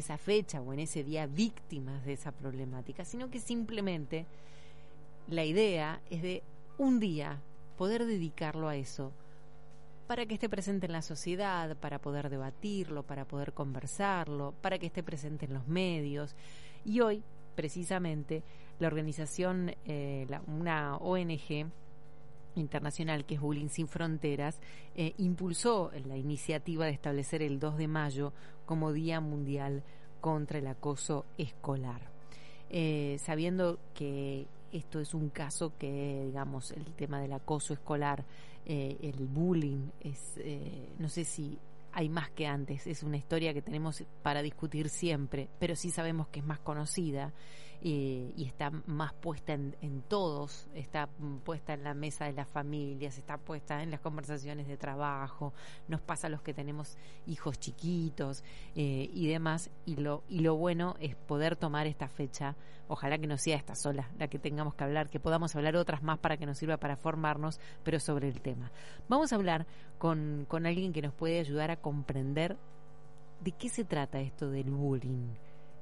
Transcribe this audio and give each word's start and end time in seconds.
Esa 0.00 0.18
fecha 0.18 0.60
o 0.60 0.72
en 0.72 0.80
ese 0.80 1.04
día 1.04 1.26
víctimas 1.26 2.04
de 2.04 2.14
esa 2.14 2.32
problemática, 2.32 3.04
sino 3.04 3.30
que 3.30 3.40
simplemente 3.40 4.26
la 5.28 5.44
idea 5.44 6.00
es 6.10 6.22
de 6.22 6.42
un 6.78 6.98
día 7.00 7.40
poder 7.78 8.04
dedicarlo 8.04 8.68
a 8.68 8.76
eso 8.76 9.12
para 10.06 10.26
que 10.26 10.34
esté 10.34 10.48
presente 10.48 10.86
en 10.86 10.92
la 10.92 11.02
sociedad, 11.02 11.76
para 11.76 12.00
poder 12.00 12.30
debatirlo, 12.30 13.04
para 13.04 13.24
poder 13.24 13.52
conversarlo, 13.52 14.52
para 14.60 14.76
que 14.76 14.86
esté 14.86 15.04
presente 15.04 15.46
en 15.46 15.54
los 15.54 15.68
medios. 15.68 16.34
Y 16.84 17.00
hoy, 17.00 17.22
precisamente, 17.54 18.42
la 18.80 18.88
organización, 18.88 19.72
eh, 19.84 20.26
una 20.48 20.96
ONG 20.96 21.70
internacional 22.54 23.24
que 23.24 23.34
es 23.34 23.40
Bullying 23.40 23.68
Sin 23.68 23.88
Fronteras, 23.88 24.60
eh, 24.94 25.14
impulsó 25.18 25.90
la 26.06 26.16
iniciativa 26.16 26.86
de 26.86 26.92
establecer 26.92 27.42
el 27.42 27.58
2 27.58 27.78
de 27.78 27.88
mayo 27.88 28.32
como 28.66 28.92
Día 28.92 29.20
Mundial 29.20 29.82
contra 30.20 30.58
el 30.58 30.66
Acoso 30.66 31.26
Escolar. 31.38 32.10
Eh, 32.68 33.16
sabiendo 33.20 33.78
que 33.94 34.46
esto 34.72 35.00
es 35.00 35.14
un 35.14 35.30
caso 35.30 35.72
que, 35.78 36.24
digamos, 36.26 36.70
el 36.70 36.84
tema 36.94 37.20
del 37.20 37.32
acoso 37.32 37.74
escolar, 37.74 38.24
eh, 38.64 38.96
el 39.02 39.26
bullying, 39.26 39.88
es, 40.00 40.38
no 40.98 41.08
sé 41.08 41.24
si 41.24 41.58
hay 41.92 42.08
más 42.08 42.30
que 42.30 42.46
antes, 42.46 42.86
es 42.86 43.02
una 43.02 43.16
historia 43.16 43.52
que 43.52 43.62
tenemos 43.62 44.04
para 44.22 44.42
discutir 44.42 44.88
siempre, 44.88 45.48
pero 45.58 45.74
sí 45.74 45.90
sabemos 45.90 46.28
que 46.28 46.38
es 46.38 46.46
más 46.46 46.60
conocida 46.60 47.32
y 47.82 48.44
está 48.44 48.70
más 48.86 49.14
puesta 49.14 49.54
en, 49.54 49.74
en, 49.80 50.02
todos, 50.02 50.68
está 50.74 51.08
puesta 51.44 51.72
en 51.72 51.84
la 51.84 51.94
mesa 51.94 52.26
de 52.26 52.32
las 52.32 52.48
familias, 52.48 53.16
está 53.16 53.38
puesta 53.38 53.82
en 53.82 53.90
las 53.90 54.00
conversaciones 54.00 54.68
de 54.68 54.76
trabajo, 54.76 55.54
nos 55.88 56.00
pasa 56.00 56.26
a 56.26 56.30
los 56.30 56.42
que 56.42 56.52
tenemos 56.52 56.98
hijos 57.26 57.58
chiquitos 57.58 58.44
eh, 58.74 59.08
y 59.12 59.28
demás, 59.28 59.70
y 59.86 59.96
lo, 59.96 60.24
y 60.28 60.40
lo 60.40 60.56
bueno 60.56 60.96
es 61.00 61.16
poder 61.16 61.56
tomar 61.56 61.86
esta 61.86 62.08
fecha, 62.08 62.54
ojalá 62.88 63.16
que 63.18 63.26
no 63.26 63.38
sea 63.38 63.56
esta 63.56 63.74
sola 63.74 64.10
la 64.18 64.28
que 64.28 64.38
tengamos 64.38 64.74
que 64.74 64.84
hablar, 64.84 65.08
que 65.08 65.20
podamos 65.20 65.56
hablar 65.56 65.76
otras 65.76 66.02
más 66.02 66.18
para 66.18 66.36
que 66.36 66.46
nos 66.46 66.58
sirva 66.58 66.76
para 66.76 66.96
formarnos, 66.96 67.60
pero 67.82 67.98
sobre 67.98 68.28
el 68.28 68.42
tema. 68.42 68.70
Vamos 69.08 69.32
a 69.32 69.36
hablar 69.36 69.66
con, 69.98 70.44
con 70.48 70.66
alguien 70.66 70.92
que 70.92 71.02
nos 71.02 71.14
puede 71.14 71.40
ayudar 71.40 71.70
a 71.70 71.76
comprender 71.76 72.58
de 73.40 73.52
qué 73.52 73.70
se 73.70 73.84
trata 73.84 74.20
esto 74.20 74.50
del 74.50 74.70
bullying, 74.70 75.34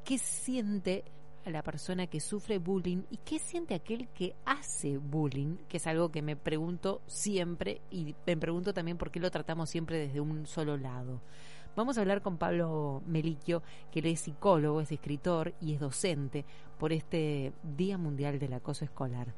qué 0.05 0.19
siente 0.19 1.05
la 1.45 1.63
persona 1.63 2.07
que 2.07 2.21
sufre 2.21 2.59
bullying 2.59 3.03
y 3.11 3.19
qué 3.19 3.39
siente 3.39 3.75
aquel 3.75 4.09
que 4.09 4.35
hace 4.45 4.99
bullying, 4.99 5.57
que 5.69 5.79
es 5.79 5.87
algo 5.87 6.11
que 6.11 6.23
me 6.23 6.37
pregunto 6.37 7.01
siempre 7.07 7.81
y 7.91 8.15
me 8.27 8.37
pregunto 8.37 8.75
también 8.75 8.99
por 8.99 9.11
qué 9.11 9.21
lo 9.21 9.31
tratamos 9.31 9.71
siempre 9.71 9.99
desde 9.99 10.21
un 10.21 10.47
solo 10.47 10.77
lado. 10.77 11.21
Vamos 11.77 11.97
a 11.97 12.01
hablar 12.01 12.23
con 12.23 12.39
Pablo 12.39 13.03
Meliquio, 13.07 13.63
que 13.93 14.01
él 14.01 14.07
es 14.07 14.21
psicólogo, 14.21 14.81
es 14.81 14.91
escritor 14.91 15.55
y 15.61 15.75
es 15.75 15.81
docente 15.81 16.45
por 16.79 16.93
este 16.93 17.53
Día 17.63 17.99
Mundial 17.99 18.39
del 18.39 18.55
Acoso 18.55 18.85
Escolar. 18.85 19.33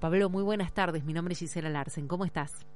Pablo, 0.00 0.30
muy 0.30 0.42
buenas 0.42 0.72
tardes. 0.72 1.04
Mi 1.04 1.12
nombre 1.12 1.32
es 1.32 1.40
Gisela 1.40 1.68
Larsen. 1.68 2.08
¿Cómo 2.08 2.24
estás? 2.24 2.66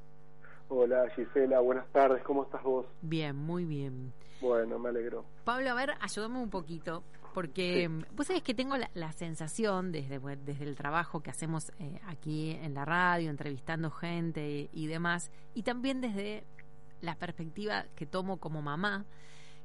Hola 0.68 1.08
Gisela, 1.16 1.60
buenas 1.60 1.88
tardes. 1.88 2.22
¿Cómo 2.22 2.42
estás 2.42 2.62
vos? 2.62 2.86
Bien, 3.00 3.34
muy 3.34 3.64
bien. 3.64 4.12
Bueno, 4.42 4.78
me 4.78 4.90
alegro. 4.90 5.24
Pablo, 5.44 5.70
a 5.70 5.74
ver, 5.74 5.94
ayúdame 6.00 6.38
un 6.38 6.50
poquito 6.50 7.02
porque 7.38 7.88
sí. 7.88 8.04
vos 8.16 8.26
sabés 8.26 8.42
que 8.42 8.52
tengo 8.52 8.76
la, 8.76 8.90
la, 8.94 9.12
sensación 9.12 9.92
desde, 9.92 10.18
desde 10.38 10.64
el 10.64 10.74
trabajo 10.74 11.22
que 11.22 11.30
hacemos 11.30 11.70
eh, 11.78 12.00
aquí 12.08 12.50
en 12.50 12.74
la 12.74 12.84
radio, 12.84 13.30
entrevistando 13.30 13.92
gente 13.92 14.44
y, 14.50 14.70
y, 14.72 14.88
demás, 14.88 15.30
y 15.54 15.62
también 15.62 16.00
desde 16.00 16.42
la 17.00 17.14
perspectiva 17.14 17.86
que 17.94 18.06
tomo 18.06 18.38
como 18.38 18.60
mamá, 18.60 19.06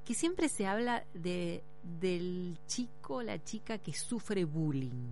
que 0.06 0.14
siempre 0.14 0.50
se 0.50 0.68
habla 0.68 1.04
de 1.16 1.64
del 1.82 2.60
chico, 2.68 3.24
la 3.24 3.44
chica 3.44 3.80
que 3.80 3.94
sufre 3.94 4.46
bullying, 4.46 5.10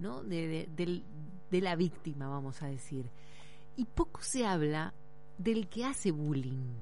¿no? 0.00 0.22
De, 0.22 0.48
de, 0.48 0.68
de, 0.76 1.02
de 1.50 1.60
la 1.62 1.76
víctima, 1.76 2.28
vamos 2.28 2.60
a 2.62 2.66
decir. 2.66 3.06
Y 3.76 3.86
poco 3.86 4.20
se 4.20 4.44
habla 4.44 4.92
del 5.38 5.66
que 5.70 5.86
hace 5.86 6.10
bullying. 6.10 6.74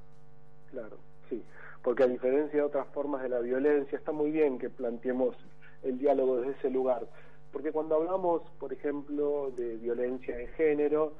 Claro, 0.72 0.98
sí 1.28 1.40
porque 1.82 2.04
a 2.04 2.06
diferencia 2.06 2.58
de 2.58 2.66
otras 2.66 2.86
formas 2.88 3.22
de 3.22 3.28
la 3.28 3.40
violencia, 3.40 3.96
está 3.96 4.12
muy 4.12 4.30
bien 4.30 4.58
que 4.58 4.70
planteemos 4.70 5.36
el 5.82 5.98
diálogo 5.98 6.38
desde 6.38 6.58
ese 6.58 6.70
lugar, 6.70 7.06
porque 7.52 7.72
cuando 7.72 7.96
hablamos, 7.96 8.42
por 8.58 8.72
ejemplo, 8.72 9.50
de 9.56 9.76
violencia 9.76 10.36
de 10.36 10.48
género, 10.48 11.14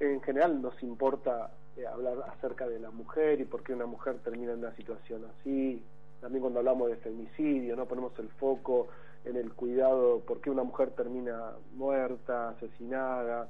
en 0.00 0.20
general 0.22 0.60
nos 0.60 0.82
importa 0.82 1.50
eh, 1.76 1.86
hablar 1.86 2.24
acerca 2.28 2.66
de 2.66 2.78
la 2.78 2.90
mujer 2.90 3.40
y 3.40 3.44
por 3.44 3.62
qué 3.62 3.72
una 3.72 3.86
mujer 3.86 4.18
termina 4.24 4.52
en 4.52 4.58
una 4.60 4.74
situación 4.76 5.24
así, 5.38 5.82
también 6.20 6.40
cuando 6.40 6.60
hablamos 6.60 6.88
de 6.88 6.96
femicidio, 6.96 7.76
no 7.76 7.86
ponemos 7.86 8.18
el 8.18 8.28
foco 8.30 8.88
en 9.24 9.36
el 9.36 9.52
cuidado, 9.52 10.20
por 10.20 10.40
qué 10.40 10.50
una 10.50 10.62
mujer 10.62 10.90
termina 10.90 11.52
muerta, 11.74 12.50
asesinada, 12.50 13.48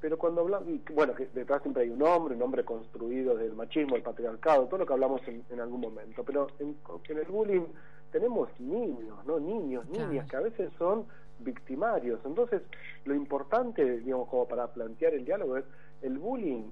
pero 0.00 0.16
cuando 0.18 0.42
hablamos, 0.42 0.68
bueno, 0.94 1.14
que 1.14 1.26
detrás 1.26 1.62
siempre 1.62 1.84
hay 1.84 1.90
un 1.90 2.02
hombre, 2.02 2.34
un 2.34 2.42
hombre 2.42 2.64
construido 2.64 3.36
del 3.36 3.54
machismo, 3.54 3.96
el 3.96 4.02
patriarcado, 4.02 4.66
todo 4.66 4.78
lo 4.78 4.86
que 4.86 4.92
hablamos 4.92 5.20
en, 5.26 5.44
en 5.50 5.60
algún 5.60 5.80
momento, 5.80 6.22
pero 6.24 6.48
en, 6.58 6.76
en, 7.08 7.18
el 7.18 7.26
bullying 7.26 7.66
tenemos 8.12 8.48
niños, 8.60 9.16
¿no? 9.26 9.40
Niños, 9.40 9.88
niñas, 9.88 10.26
claro. 10.26 10.28
que 10.28 10.36
a 10.36 10.40
veces 10.40 10.72
son 10.78 11.06
victimarios. 11.40 12.20
Entonces, 12.24 12.62
lo 13.04 13.14
importante, 13.14 13.98
digamos, 13.98 14.28
como 14.28 14.46
para 14.46 14.68
plantear 14.68 15.14
el 15.14 15.24
diálogo 15.24 15.56
es, 15.56 15.64
el 16.02 16.18
bullying 16.18 16.62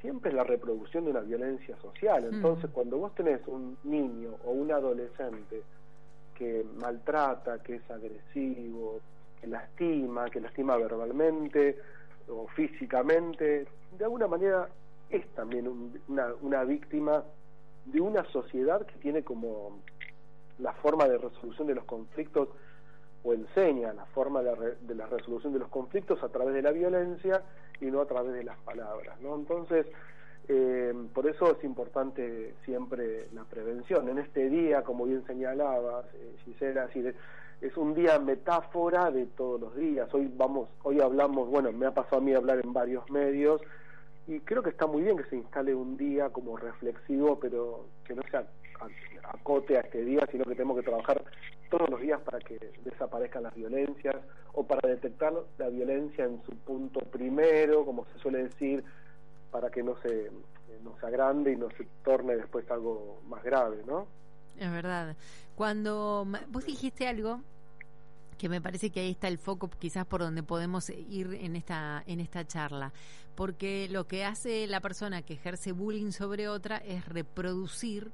siempre 0.00 0.30
es 0.30 0.36
la 0.36 0.44
reproducción 0.44 1.04
de 1.04 1.10
una 1.10 1.20
violencia 1.20 1.76
social. 1.76 2.28
Entonces, 2.32 2.70
mm. 2.70 2.72
cuando 2.72 2.98
vos 2.98 3.14
tenés 3.14 3.46
un 3.46 3.76
niño 3.84 4.36
o 4.44 4.52
un 4.52 4.72
adolescente 4.72 5.62
que 6.34 6.64
maltrata, 6.78 7.62
que 7.62 7.76
es 7.76 7.90
agresivo, 7.90 9.00
que 9.40 9.46
lastima, 9.46 10.30
que 10.30 10.40
lastima 10.40 10.76
verbalmente, 10.76 11.78
o 12.30 12.46
físicamente, 12.48 13.66
de 13.98 14.04
alguna 14.04 14.26
manera 14.26 14.68
es 15.10 15.26
también 15.34 15.66
un, 15.68 16.00
una, 16.08 16.28
una 16.40 16.64
víctima 16.64 17.24
de 17.86 18.00
una 18.00 18.24
sociedad 18.26 18.86
que 18.86 18.94
tiene 18.98 19.22
como 19.22 19.80
la 20.58 20.72
forma 20.74 21.08
de 21.08 21.18
resolución 21.18 21.66
de 21.66 21.74
los 21.74 21.84
conflictos 21.84 22.48
o 23.22 23.34
enseña 23.34 23.92
la 23.92 24.06
forma 24.06 24.42
de, 24.42 24.76
de, 24.80 24.94
la 24.94 25.06
resolución 25.06 25.52
de 25.52 25.58
los 25.58 25.68
conflictos 25.68 26.22
a 26.22 26.28
través 26.28 26.54
de 26.54 26.62
la 26.62 26.70
violencia 26.70 27.42
y 27.80 27.86
no 27.86 28.00
a 28.00 28.06
través 28.06 28.32
de 28.32 28.44
las 28.44 28.58
palabras, 28.58 29.20
¿no? 29.20 29.34
Entonces, 29.34 29.86
eh, 30.52 30.92
por 31.14 31.28
eso 31.28 31.56
es 31.56 31.62
importante 31.62 32.54
siempre 32.64 33.28
la 33.32 33.44
prevención. 33.44 34.08
En 34.08 34.18
este 34.18 34.48
día, 34.48 34.82
como 34.82 35.04
bien 35.04 35.24
señalabas, 35.24 36.06
eh, 36.14 36.34
Gisela, 36.44 36.84
así 36.84 37.00
de, 37.00 37.14
es 37.60 37.76
un 37.76 37.94
día 37.94 38.18
metáfora 38.18 39.12
de 39.12 39.26
todos 39.26 39.60
los 39.60 39.76
días. 39.76 40.12
Hoy 40.12 40.28
vamos, 40.36 40.68
hoy 40.82 41.00
hablamos, 41.00 41.48
bueno, 41.48 41.70
me 41.70 41.86
ha 41.86 41.94
pasado 41.94 42.16
a 42.16 42.20
mí 42.20 42.34
hablar 42.34 42.60
en 42.64 42.72
varios 42.72 43.08
medios 43.12 43.60
y 44.26 44.40
creo 44.40 44.60
que 44.60 44.70
está 44.70 44.88
muy 44.88 45.02
bien 45.02 45.16
que 45.16 45.24
se 45.30 45.36
instale 45.36 45.72
un 45.72 45.96
día 45.96 46.30
como 46.30 46.56
reflexivo, 46.56 47.38
pero 47.38 47.84
que 48.04 48.16
no 48.16 48.22
sea 48.28 48.44
acote 49.22 49.76
a 49.76 49.82
este 49.82 50.04
día, 50.04 50.26
sino 50.32 50.44
que 50.44 50.56
tenemos 50.56 50.78
que 50.78 50.82
trabajar 50.82 51.22
todos 51.70 51.88
los 51.88 52.00
días 52.00 52.20
para 52.22 52.40
que 52.40 52.58
desaparezcan 52.82 53.44
las 53.44 53.54
violencias 53.54 54.16
o 54.52 54.66
para 54.66 54.88
detectar 54.88 55.32
la 55.58 55.68
violencia 55.68 56.24
en 56.24 56.42
su 56.42 56.50
punto 56.56 56.98
primero, 56.98 57.84
como 57.84 58.04
se 58.06 58.18
suele 58.18 58.42
decir, 58.42 58.82
para 59.50 59.70
que 59.70 59.82
no 59.82 59.96
se 60.02 60.30
no 60.82 60.96
agrande 61.02 61.52
y 61.52 61.56
no 61.56 61.68
se 61.76 61.86
torne 62.04 62.36
después 62.36 62.70
algo 62.70 63.20
más 63.28 63.42
grave, 63.42 63.82
¿no? 63.86 64.06
Es 64.58 64.70
verdad. 64.70 65.16
Cuando 65.54 66.26
vos 66.48 66.64
dijiste 66.64 67.06
algo 67.06 67.40
que 68.38 68.48
me 68.48 68.60
parece 68.60 68.90
que 68.90 69.00
ahí 69.00 69.10
está 69.10 69.28
el 69.28 69.38
foco 69.38 69.68
quizás 69.78 70.06
por 70.06 70.20
donde 70.20 70.42
podemos 70.42 70.88
ir 70.88 71.34
en 71.34 71.56
esta 71.56 72.02
en 72.06 72.20
esta 72.20 72.46
charla, 72.46 72.92
porque 73.34 73.88
lo 73.90 74.06
que 74.06 74.24
hace 74.24 74.66
la 74.66 74.80
persona 74.80 75.22
que 75.22 75.34
ejerce 75.34 75.72
bullying 75.72 76.12
sobre 76.12 76.48
otra 76.48 76.78
es 76.78 77.06
reproducir 77.06 78.10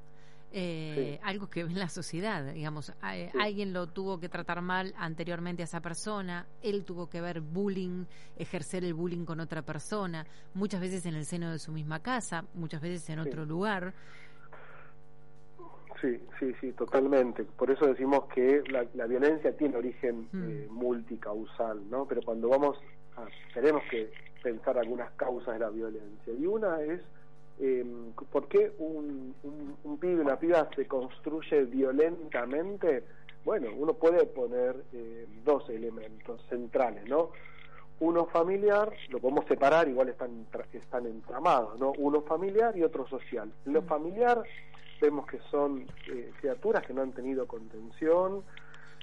eh, 0.58 1.19
sí. 1.19 1.20
algo 1.23 1.49
que 1.50 1.64
ve 1.64 1.70
en 1.70 1.79
la 1.79 1.88
sociedad, 1.91 2.53
digamos, 2.55 2.87
sí. 2.87 2.93
alguien 3.38 3.75
lo 3.75 3.88
tuvo 3.88 4.19
que 4.19 4.31
tratar 4.31 4.62
mal 4.62 4.94
anteriormente 4.97 5.62
a 5.62 5.64
esa 5.64 5.81
persona, 5.82 6.47
él 6.62 6.85
tuvo 6.87 7.11
que 7.11 7.20
ver 7.20 7.43
bullying, 7.43 8.06
ejercer 8.37 8.82
el 8.85 8.94
bullying 8.94 9.26
con 9.26 9.41
otra 9.41 9.61
persona, 9.61 10.26
muchas 10.55 10.81
veces 10.81 11.05
en 11.05 11.14
el 11.14 11.26
seno 11.26 11.53
de 11.53 11.58
su 11.58 11.73
misma 11.73 12.00
casa, 12.00 12.44
muchas 12.55 12.81
veces 12.81 13.08
en 13.11 13.19
otro 13.19 13.44
lugar. 13.44 13.93
Sí, 16.00 16.19
sí, 16.38 16.55
sí, 16.61 16.73
totalmente. 16.73 17.44
Por 17.44 17.70
eso 17.70 17.87
decimos 17.87 18.25
que 18.35 18.62
la, 18.69 19.06
violencia 19.06 19.56
tiene 19.56 19.76
origen 19.76 20.29
Mm. 20.32 20.44
eh, 20.49 20.67
multicausal, 20.70 21.88
¿no? 21.91 22.06
Pero 22.06 22.23
cuando 22.23 22.49
vamos 22.49 22.79
a, 23.17 23.26
tenemos 23.55 23.82
que 23.91 24.11
pensar 24.43 24.79
algunas 24.79 25.11
causas 25.12 25.55
de 25.55 25.61
la 25.61 25.70
violencia. 25.70 26.32
Y 26.32 26.47
una 26.47 26.81
es 26.82 27.00
eh, 27.58 27.85
por 28.31 28.49
qué 28.49 28.73
un, 28.79 29.35
un, 29.43 29.76
un 29.85 29.99
pibe, 29.99 30.20
una 30.20 30.38
piba 30.38 30.69
se 30.75 30.87
construye 30.87 31.64
violentamente. 31.64 33.05
Bueno, 33.44 33.69
uno 33.76 33.94
puede 33.94 34.26
poner 34.26 34.76
eh, 34.93 35.26
dos 35.44 35.69
elementos 35.70 36.43
centrales, 36.49 37.06
¿no? 37.08 37.31
Uno 38.00 38.26
familiar, 38.26 38.93
lo 39.08 39.20
podemos 39.20 39.47
separar, 39.47 39.88
igual 39.88 40.08
están, 40.11 40.47
están 40.73 41.06
entramados, 41.06 41.79
¿no? 41.81 41.93
Uno 41.97 42.23
familiar 42.23 42.76
y 42.76 42.82
otro 42.82 43.06
social. 43.08 43.50
Lo 43.64 43.82
Mm. 43.82 43.87
familiar 43.87 44.43
vemos 45.00 45.26
que 45.26 45.38
son 45.50 45.87
eh, 46.11 46.32
criaturas 46.41 46.85
que 46.85 46.93
no 46.93 47.03
han 47.03 47.12
tenido 47.12 47.47
contención, 47.47 48.43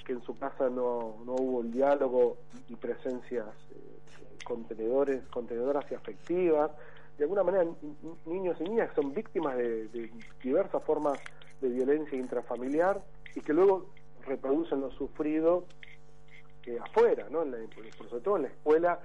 que 0.05 0.13
en 0.13 0.21
su 0.23 0.37
casa 0.37 0.69
no, 0.69 1.15
no 1.25 1.33
hubo 1.33 1.61
el 1.61 1.71
diálogo 1.71 2.37
y 2.67 2.75
presencias 2.75 3.47
eh, 3.71 4.43
contenedores, 4.43 5.23
contenedoras 5.29 5.85
y 5.89 5.95
afectivas. 5.95 6.69
De 7.17 7.23
alguna 7.25 7.43
manera, 7.43 7.63
ni- 7.65 7.95
ni- 8.01 8.33
niños 8.39 8.57
y 8.59 8.63
niñas 8.63 8.89
son 8.95 9.13
víctimas 9.13 9.55
de, 9.57 10.09
diversas 10.43 10.83
formas 10.83 11.19
de 11.61 11.69
violencia 11.69 12.17
intrafamiliar 12.17 13.01
y 13.35 13.41
que 13.41 13.53
luego 13.53 13.85
reproducen 14.25 14.81
lo 14.81 14.91
sufrido 14.91 15.65
eh, 16.65 16.79
afuera, 16.81 17.27
¿no? 17.29 17.43
En 17.43 17.51
la- 17.51 17.57
sobre 18.09 18.21
todo 18.21 18.37
en 18.37 18.43
la 18.43 18.47
escuela, 18.47 18.99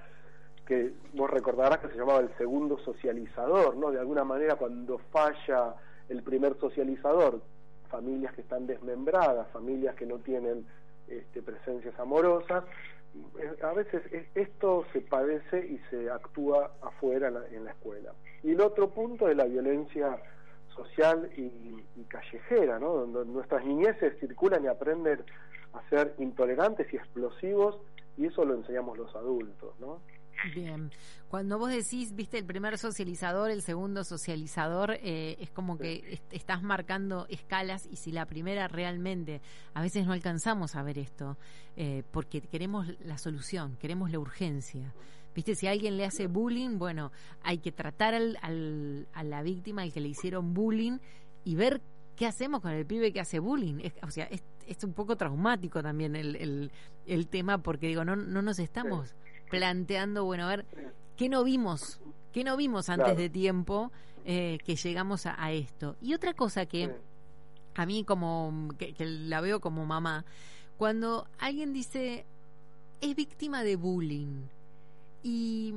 que 0.65 0.93
vos 1.13 1.29
recordarás 1.29 1.79
que 1.79 1.89
se 1.89 1.97
llamaba 1.97 2.19
el 2.19 2.35
segundo 2.37 2.77
socializador, 2.79 3.75
¿no? 3.75 3.91
De 3.91 3.99
alguna 3.99 4.23
manera 4.23 4.55
cuando 4.55 4.97
falla 5.11 5.75
el 6.07 6.23
primer 6.23 6.57
socializador, 6.59 7.41
familias 7.89 8.33
que 8.33 8.41
están 8.41 8.65
desmembradas, 8.67 9.47
familias 9.51 9.95
que 9.95 10.05
no 10.05 10.19
tienen 10.19 10.65
este, 11.07 11.41
presencias 11.41 11.99
amorosas, 11.99 12.63
a 13.63 13.73
veces 13.73 14.01
es- 14.11 14.27
esto 14.35 14.85
se 14.93 15.01
padece 15.01 15.65
y 15.65 15.79
se 15.89 16.09
actúa 16.09 16.71
afuera 16.81 17.27
en 17.51 17.65
la, 17.65 17.71
escuela. 17.71 18.13
Y 18.43 18.51
el 18.51 18.61
otro 18.61 18.89
punto 18.89 19.27
es 19.29 19.35
la 19.35 19.45
violencia 19.45 20.21
social 20.75 21.29
y, 21.35 21.83
y 21.95 22.03
callejera, 22.07 22.79
¿no? 22.79 22.93
Donde 23.05 23.25
nuestras 23.31 23.65
niñeces 23.65 24.17
circulan 24.19 24.63
y 24.63 24.67
aprenden 24.67 25.23
a 25.73 25.87
ser 25.89 26.13
intolerantes 26.17 26.91
y 26.93 26.97
explosivos 26.97 27.79
y 28.17 28.25
eso 28.27 28.43
lo 28.45 28.53
enseñamos 28.55 28.97
los 28.97 29.15
adultos, 29.15 29.73
¿no? 29.79 29.99
Bien, 30.55 30.89
cuando 31.27 31.59
vos 31.59 31.69
decís, 31.69 32.15
viste, 32.15 32.37
el 32.37 32.45
primer 32.45 32.77
socializador, 32.77 33.51
el 33.51 33.61
segundo 33.61 34.03
socializador, 34.05 34.91
eh, 35.01 35.35
es 35.39 35.49
como 35.51 35.77
que 35.77 36.01
est- 36.13 36.31
estás 36.33 36.63
marcando 36.63 37.25
escalas 37.29 37.85
y 37.91 37.97
si 37.97 38.11
la 38.11 38.25
primera 38.25 38.67
realmente, 38.69 39.41
a 39.73 39.81
veces 39.81 40.05
no 40.05 40.13
alcanzamos 40.13 40.75
a 40.75 40.83
ver 40.83 40.97
esto, 40.97 41.37
eh, 41.75 42.03
porque 42.11 42.41
queremos 42.41 42.87
la 43.01 43.17
solución, 43.17 43.75
queremos 43.81 44.11
la 44.11 44.19
urgencia. 44.19 44.93
Viste, 45.35 45.55
si 45.55 45.67
a 45.67 45.71
alguien 45.71 45.97
le 45.97 46.05
hace 46.05 46.27
bullying, 46.27 46.77
bueno, 46.79 47.11
hay 47.43 47.57
que 47.59 47.71
tratar 47.71 48.13
al, 48.13 48.37
al- 48.41 49.07
a 49.13 49.23
la 49.23 49.43
víctima, 49.43 49.81
al 49.81 49.91
que 49.91 49.99
le 49.99 50.07
hicieron 50.07 50.53
bullying, 50.53 50.99
y 51.43 51.55
ver 51.55 51.81
qué 52.15 52.25
hacemos 52.27 52.61
con 52.61 52.71
el 52.71 52.85
pibe 52.85 53.11
que 53.11 53.19
hace 53.19 53.39
bullying. 53.39 53.79
Es- 53.83 53.93
o 54.03 54.09
sea, 54.09 54.25
es, 54.25 54.43
es 54.67 54.83
un 54.83 54.93
poco 54.93 55.15
traumático 55.17 55.81
también 55.83 56.15
el, 56.15 56.35
el, 56.37 56.71
el 57.05 57.27
tema, 57.27 57.57
porque 57.57 57.87
digo, 57.87 58.05
no, 58.05 58.15
no 58.15 58.41
nos 58.41 58.57
estamos 58.59 59.15
planteando, 59.49 60.25
bueno, 60.25 60.45
a 60.45 60.49
ver, 60.49 60.65
¿qué 61.17 61.29
no 61.29 61.43
vimos? 61.43 61.99
¿Qué 62.31 62.43
no 62.43 62.55
vimos 62.57 62.89
antes 62.89 63.05
Claro. 63.05 63.19
de 63.19 63.29
tiempo 63.29 63.91
eh, 64.25 64.59
que 64.63 64.75
llegamos 64.75 65.25
a, 65.25 65.41
a 65.43 65.51
esto? 65.51 65.95
Y 66.01 66.13
otra 66.13 66.33
cosa 66.33 66.65
que 66.65 66.85
Sí. 66.87 66.91
a 67.75 67.85
mí 67.85 68.03
como, 68.03 68.69
que, 68.77 68.93
que 68.93 69.05
la 69.05 69.41
veo 69.41 69.59
como 69.59 69.85
mamá, 69.85 70.25
cuando 70.77 71.27
alguien 71.39 71.73
dice, 71.73 72.25
es 73.01 73.15
víctima 73.15 73.63
de 73.63 73.75
bullying 73.75 74.43
y 75.23 75.73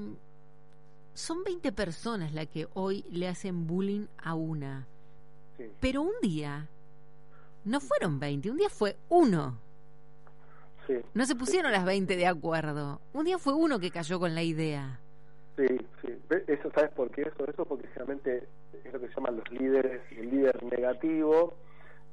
son 1.15 1.43
20 1.45 1.73
personas 1.73 2.33
las 2.33 2.47
que 2.49 2.69
hoy 2.75 3.05
le 3.11 3.29
hacen 3.29 3.67
bullying 3.67 4.07
a 4.19 4.35
una, 4.35 4.87
Sí. 5.57 5.65
pero 5.81 6.03
un 6.03 6.15
día 6.23 6.69
no 7.65 7.81
fueron 7.81 8.19
20, 8.19 8.51
un 8.51 8.57
día 8.59 8.71
fue 8.71 8.97
uno. 9.09 9.59
Sí. 10.87 10.95
No 11.15 11.25
se 11.27 11.35
pusieron 11.37 11.71
las 11.73 11.85
20 11.85 12.17
de 12.17 12.27
acuerdo. 12.27 13.01
Un 13.13 13.25
día 13.25 13.39
fue 13.39 13.55
uno 13.55 13.79
que 13.79 13.91
cayó 13.91 14.19
con 14.19 14.35
la 14.35 14.43
idea. 14.43 14.99
Sí, 15.57 15.67
sí. 16.03 16.09
Eso, 16.47 16.71
¿sabes 16.75 16.91
por 16.93 17.11
qué? 17.11 17.23
Eso, 17.23 17.47
eso 17.49 17.65
porque 17.65 17.87
generalmente 17.89 18.49
es 18.85 18.93
lo 18.93 19.01
que 19.01 19.09
se 19.09 19.15
llaman 19.15 19.37
los 19.37 19.51
líderes, 19.51 20.01
el 20.17 20.31
líder 20.31 20.63
negativo, 20.65 21.55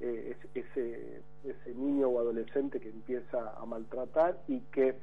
eh, 0.01 0.35
es, 0.53 0.65
ese, 0.65 1.21
ese 1.43 1.73
niño 1.73 2.07
o 2.09 2.19
adolescente 2.19 2.79
que 2.79 2.89
empieza 2.89 3.53
a 3.57 3.65
maltratar 3.65 4.37
y 4.47 4.59
que 4.71 4.95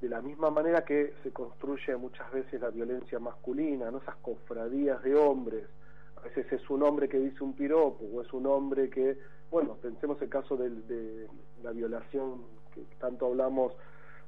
de 0.00 0.08
la 0.08 0.20
misma 0.22 0.50
manera 0.50 0.84
que 0.84 1.14
se 1.22 1.32
construye 1.32 1.96
muchas 1.96 2.30
veces 2.30 2.60
la 2.60 2.70
violencia 2.70 3.18
masculina, 3.18 3.90
¿no? 3.90 3.98
esas 3.98 4.16
cofradías 4.16 5.02
de 5.02 5.16
hombres, 5.16 5.64
a 6.16 6.20
veces 6.20 6.52
es 6.52 6.70
un 6.70 6.82
hombre 6.84 7.08
que 7.08 7.18
dice 7.18 7.42
un 7.42 7.54
piropo 7.54 8.04
o 8.04 8.22
es 8.22 8.32
un 8.32 8.46
hombre 8.46 8.90
que, 8.90 9.18
bueno, 9.50 9.74
pensemos 9.82 10.20
el 10.22 10.28
caso 10.28 10.56
del- 10.56 10.86
de 10.86 11.26
la 11.62 11.72
violación 11.72 12.42
que 12.86 12.96
tanto 12.96 13.26
hablamos 13.26 13.72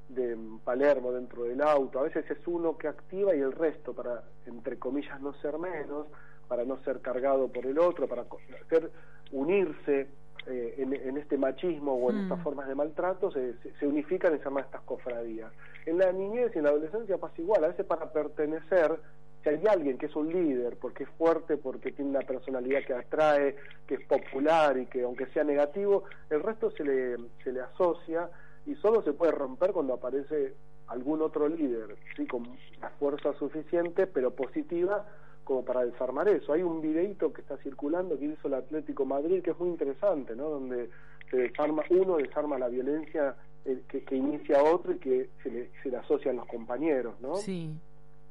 de 0.08 0.36
Palermo 0.64 1.12
dentro 1.12 1.44
del 1.44 1.60
auto, 1.62 2.00
a 2.00 2.02
veces 2.02 2.28
es 2.30 2.38
uno 2.46 2.76
que 2.76 2.88
activa 2.88 3.34
y 3.34 3.40
el 3.40 3.52
resto 3.52 3.92
para, 3.92 4.24
entre 4.46 4.78
comillas, 4.78 5.20
no 5.20 5.32
ser 5.34 5.56
menos, 5.58 6.06
para 6.48 6.64
no 6.64 6.78
ser 6.82 7.00
cargado 7.00 7.46
por 7.48 7.64
el 7.64 7.78
otro, 7.78 8.08
para 8.08 8.24
hacer 8.64 8.90
unirse 9.30 10.08
eh, 10.46 10.74
en, 10.78 10.92
en 10.94 11.16
este 11.18 11.36
machismo 11.38 11.94
o 11.94 12.10
en 12.10 12.16
Mm. 12.16 12.20
estas 12.22 12.42
formas 12.42 12.66
de 12.66 12.74
maltrato, 12.74 13.30
se, 13.30 13.54
se, 13.58 13.72
se 13.78 13.86
unifican 13.86 14.34
y 14.34 14.38
se 14.38 14.44
llaman 14.44 14.64
estas 14.64 14.80
cofradías. 14.82 15.52
En 15.86 15.98
la 15.98 16.10
niñez 16.12 16.50
y 16.54 16.58
en 16.58 16.64
la 16.64 16.70
adolescencia 16.70 17.18
pasa 17.18 17.34
igual, 17.40 17.62
a 17.62 17.68
veces 17.68 17.86
para 17.86 18.10
pertenecer, 18.12 18.98
si 19.42 19.48
hay 19.48 19.66
alguien 19.66 19.96
que 19.98 20.06
es 20.06 20.16
un 20.16 20.32
líder, 20.32 20.76
porque 20.76 21.04
es 21.04 21.10
fuerte, 21.10 21.56
porque 21.56 21.92
tiene 21.92 22.10
una 22.10 22.20
personalidad 22.20 22.84
que 22.84 22.94
atrae, 22.94 23.56
que 23.86 23.94
es 23.94 24.06
popular 24.06 24.76
y 24.78 24.86
que 24.86 25.02
aunque 25.02 25.26
sea 25.26 25.44
negativo, 25.44 26.04
el 26.28 26.42
resto 26.42 26.70
se 26.72 26.84
le, 26.84 27.16
se 27.42 27.52
le 27.52 27.60
asocia 27.60 28.30
y 28.66 28.74
solo 28.76 29.02
se 29.02 29.12
puede 29.12 29.32
romper 29.32 29.72
cuando 29.72 29.94
aparece 29.94 30.54
algún 30.88 31.22
otro 31.22 31.48
líder, 31.48 31.96
sí, 32.16 32.26
con 32.26 32.42
la 32.80 32.90
fuerza 32.90 33.32
suficiente, 33.34 34.06
pero 34.06 34.32
positiva, 34.34 35.06
como 35.44 35.64
para 35.64 35.84
desarmar 35.84 36.28
eso. 36.28 36.52
Hay 36.52 36.62
un 36.62 36.80
videito 36.80 37.32
que 37.32 37.40
está 37.40 37.56
circulando 37.58 38.18
que 38.18 38.26
hizo 38.26 38.48
el 38.48 38.54
Atlético 38.54 39.04
Madrid 39.06 39.42
que 39.42 39.50
es 39.50 39.58
muy 39.58 39.70
interesante, 39.70 40.34
¿no? 40.34 40.48
Donde 40.48 40.90
se 41.30 41.36
desarma, 41.36 41.82
uno 41.90 42.16
desarma 42.16 42.58
la 42.58 42.68
violencia 42.68 43.36
eh, 43.64 43.82
que, 43.88 44.02
que 44.04 44.16
inicia 44.16 44.62
otro 44.62 44.92
y 44.92 44.98
que 44.98 45.30
se 45.42 45.50
le, 45.50 45.70
se 45.82 45.90
le 45.90 45.96
asocian 45.96 46.36
los 46.36 46.46
compañeros, 46.46 47.14
¿no? 47.20 47.36
Sí, 47.36 47.70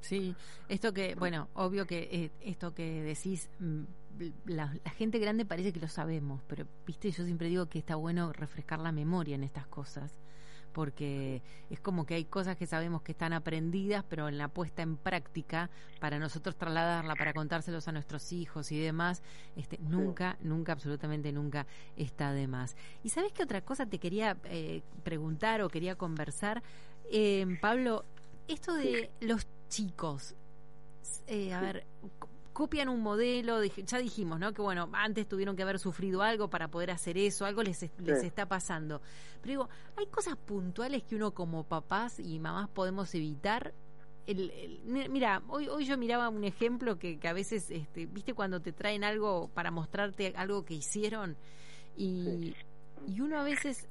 sí. 0.02 0.36
Esto 0.68 0.94
que, 0.94 1.16
bueno, 1.16 1.50
obvio 1.54 1.86
que 1.86 2.10
eh, 2.12 2.32
esto 2.42 2.74
que 2.74 3.02
decís, 3.04 3.50
mm, 3.60 3.84
la, 4.46 4.74
la 4.84 4.92
gente 4.92 5.20
grande 5.20 5.46
parece 5.46 5.72
que 5.72 5.80
lo 5.80 5.88
sabemos, 5.88 6.42
pero, 6.48 6.66
viste, 6.86 7.12
yo 7.12 7.26
siempre 7.26 7.48
digo 7.48 7.68
que 7.68 7.80
está 7.80 7.96
bueno 7.96 8.34
refrescar 8.34 8.80
la 8.80 8.92
memoria 8.92 9.36
en 9.36 9.44
estas 9.44 9.68
cosas. 9.68 10.20
Porque 10.72 11.42
es 11.72 11.80
como 11.80 12.06
que 12.06 12.14
hay 12.14 12.26
cosas 12.26 12.56
que 12.56 12.68
sabemos 12.68 13.02
que 13.02 13.14
están 13.14 13.34
aprendidas, 13.34 14.06
pero 14.08 14.30
en 14.30 14.38
la 14.38 14.50
puesta 14.50 14.84
en 14.84 14.98
práctica, 14.98 15.72
para 16.00 16.20
nosotros 16.20 16.56
trasladarla, 16.58 17.16
para 17.16 17.34
contárselos 17.34 17.88
a 17.88 17.92
nuestros 17.92 18.32
hijos 18.32 18.72
y 18.72 18.80
demás, 18.80 19.24
este, 19.56 19.80
nunca, 19.80 20.38
nunca, 20.42 20.74
absolutamente 20.74 21.32
nunca 21.32 21.66
está 21.98 22.34
de 22.34 22.48
más. 22.48 22.76
¿Y 23.04 23.10
sabes 23.10 23.34
qué 23.34 23.42
otra 23.42 23.62
cosa 23.62 23.88
te 23.88 23.98
quería 23.98 24.38
eh, 24.44 24.84
preguntar 25.04 25.64
o 25.64 25.70
quería 25.70 25.96
conversar? 25.96 26.62
Eh, 27.12 27.58
Pablo, 27.60 28.06
esto 28.50 28.74
de 28.74 29.12
los 29.22 29.48
chicos, 29.70 30.36
eh, 31.28 31.54
a 31.54 31.62
ver, 31.62 31.86
co- 32.20 32.28
copian 32.54 32.90
un 32.90 33.02
modelo, 33.02 33.64
ya 33.64 33.98
dijimos, 34.00 34.40
¿no? 34.40 34.54
Que 34.54 34.62
bueno, 34.62 34.90
antes 34.94 35.28
tuvieron 35.28 35.56
que 35.56 35.64
haber 35.64 35.80
sufrido 35.80 36.22
algo 36.22 36.50
para 36.50 36.68
poder 36.70 36.92
hacer 36.92 37.18
eso, 37.18 37.46
algo 37.46 37.64
les, 37.64 37.84
es- 37.84 37.92
les 38.00 38.22
Sí. 38.22 38.28
está 38.28 38.48
pasando. 38.48 39.02
Pero 39.42 39.48
digo, 39.52 39.70
hay 39.96 40.08
cosas 40.08 40.36
puntuales 40.36 41.04
que 41.04 41.16
uno 41.16 41.34
como 41.34 41.64
papás 41.64 42.20
y 42.20 42.40
mamás 42.40 42.68
podemos 42.70 43.14
evitar. 43.16 43.74
El, 44.28 44.52
el- 44.52 44.82
mi- 44.84 45.08
mira, 45.10 45.42
hoy, 45.48 45.68
hoy 45.70 45.86
yo 45.86 45.98
miraba 45.98 46.28
un 46.30 46.44
ejemplo 46.44 47.00
que, 47.00 47.18
que 47.18 47.28
a 47.28 47.34
veces, 47.34 47.72
este, 47.72 48.06
viste, 48.08 48.34
cuando 48.34 48.60
te 48.62 48.74
traen 48.74 49.04
algo 49.04 49.50
para 49.54 49.72
mostrarte 49.72 50.34
algo 50.36 50.66
que 50.66 50.74
hicieron 50.76 51.38
y, 51.98 52.54
y 53.08 53.22
uno 53.22 53.40
a 53.40 53.44
veces, 53.44 53.88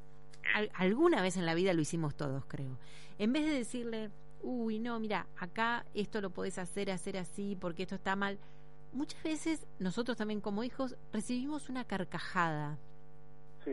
al- 0.54 0.70
alguna 0.74 1.22
vez 1.22 1.36
en 1.36 1.46
la 1.46 1.54
vida 1.54 1.72
lo 1.72 1.80
hicimos 1.80 2.14
todos, 2.16 2.44
creo. 2.46 2.78
En 3.18 3.32
vez 3.32 3.46
de 3.46 3.52
decirle, 3.52 4.10
uy, 4.42 4.78
no, 4.78 4.98
mira, 5.00 5.26
acá 5.36 5.84
esto 5.94 6.20
lo 6.20 6.30
podés 6.30 6.58
hacer, 6.58 6.90
hacer 6.90 7.16
así, 7.16 7.56
porque 7.60 7.82
esto 7.82 7.96
está 7.96 8.16
mal. 8.16 8.38
Muchas 8.92 9.22
veces 9.22 9.66
nosotros 9.78 10.16
también 10.16 10.40
como 10.40 10.64
hijos 10.64 10.96
recibimos 11.12 11.68
una 11.68 11.84
carcajada, 11.84 12.78
Sí, 13.64 13.72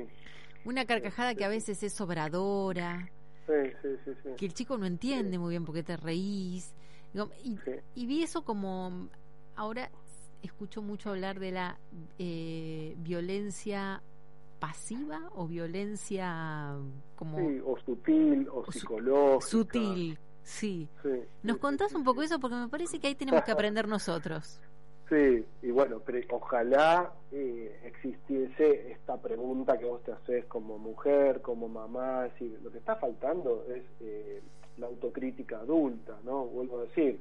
una 0.66 0.86
carcajada 0.86 1.36
que 1.36 1.46
a 1.46 1.48
veces 1.48 1.82
es 1.84 1.94
sobradora, 1.94 3.12
sí, 3.46 3.54
sí, 3.82 3.90
sí. 4.04 4.12
sí. 4.24 4.30
que 4.36 4.46
el 4.48 4.54
chico 4.54 4.78
no 4.78 4.86
entiende 4.86 5.38
muy 5.38 5.52
bien 5.52 5.64
por 5.64 5.76
qué 5.76 5.84
te 5.84 5.96
reís. 5.96 6.74
Y, 7.44 7.58
y 7.94 8.06
vi 8.08 8.24
eso 8.24 8.44
como, 8.44 9.10
ahora 9.56 9.90
escucho 10.42 10.82
mucho 10.82 11.12
hablar 11.12 11.40
de 11.40 11.52
la 11.52 11.80
eh, 12.18 12.96
violencia 12.98 14.02
pasiva 14.60 15.30
o 15.36 15.48
violencia 15.48 16.76
como... 17.16 17.38
Sí, 17.38 17.62
o 17.66 17.78
sutil, 17.86 18.48
o, 18.52 18.72
psicológica. 18.72 19.48
Sutil, 19.48 20.20
sí. 20.46 20.88
¿Nos 21.44 21.58
contás 21.58 21.94
un 21.94 22.04
poco 22.04 22.22
eso? 22.24 22.40
Porque 22.40 22.56
me 22.56 22.70
parece 22.70 23.00
que 23.00 23.08
ahí 23.08 23.16
tenemos 23.16 23.44
que 23.44 23.52
aprender 23.52 23.88
nosotros. 23.88 24.62
Sí, 25.08 25.46
y 25.62 25.70
bueno, 25.70 26.02
pero 26.04 26.20
ojalá 26.32 27.12
eh, 27.32 27.80
existiese 27.84 28.92
esta 28.92 29.18
pregunta 29.18 29.78
que 29.78 29.86
vos 29.86 30.02
te 30.04 30.12
haces 30.12 30.46
como 30.46 30.80
mujer, 30.80 31.44
como 31.44 31.68
mamá, 31.68 32.26
es 32.26 32.42
lo 32.64 32.72
que 32.72 32.80
está 32.80 32.96
faltando 32.96 33.66
es 33.70 33.84
eh, 34.00 34.42
la 34.78 34.88
autocrítica 34.88 35.60
adulta, 35.60 36.18
¿no? 36.24 36.46
Vuelvo 36.46 36.80
a 36.80 36.82
decir, 36.86 37.20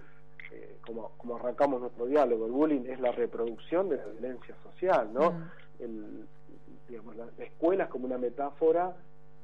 eh, 0.53 0.77
como, 0.87 1.11
como 1.19 1.37
arrancamos 1.37 1.83
nuestro 1.83 2.07
diálogo, 2.07 2.47
el 2.47 2.53
bullying 2.53 2.87
es 2.87 3.01
la 3.01 3.13
reproducción 3.13 3.91
de 3.91 3.99
la 3.99 4.07
violencia 4.07 4.57
social, 4.63 5.13
¿no? 5.13 5.51
El, 5.79 6.27
digamos, 6.89 7.17
la, 7.17 7.27
escuela 7.39 7.85
es 7.85 7.91
como 7.91 8.07
una 8.07 8.19
metáfora, 8.19 8.97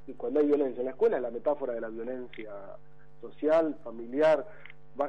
y 0.07 0.15
cuando 0.15 0.41
hay 0.41 0.47
violencia 0.47 0.81
en 0.81 0.87
la 0.87 0.93
escuela 0.93 1.17
es 1.17 1.23
la 1.23 1.31
metáfora 1.31 1.75
de 1.75 1.81
la 1.83 1.89
violencia 1.89 2.51
social, 3.21 3.77
familiar. 3.83 4.47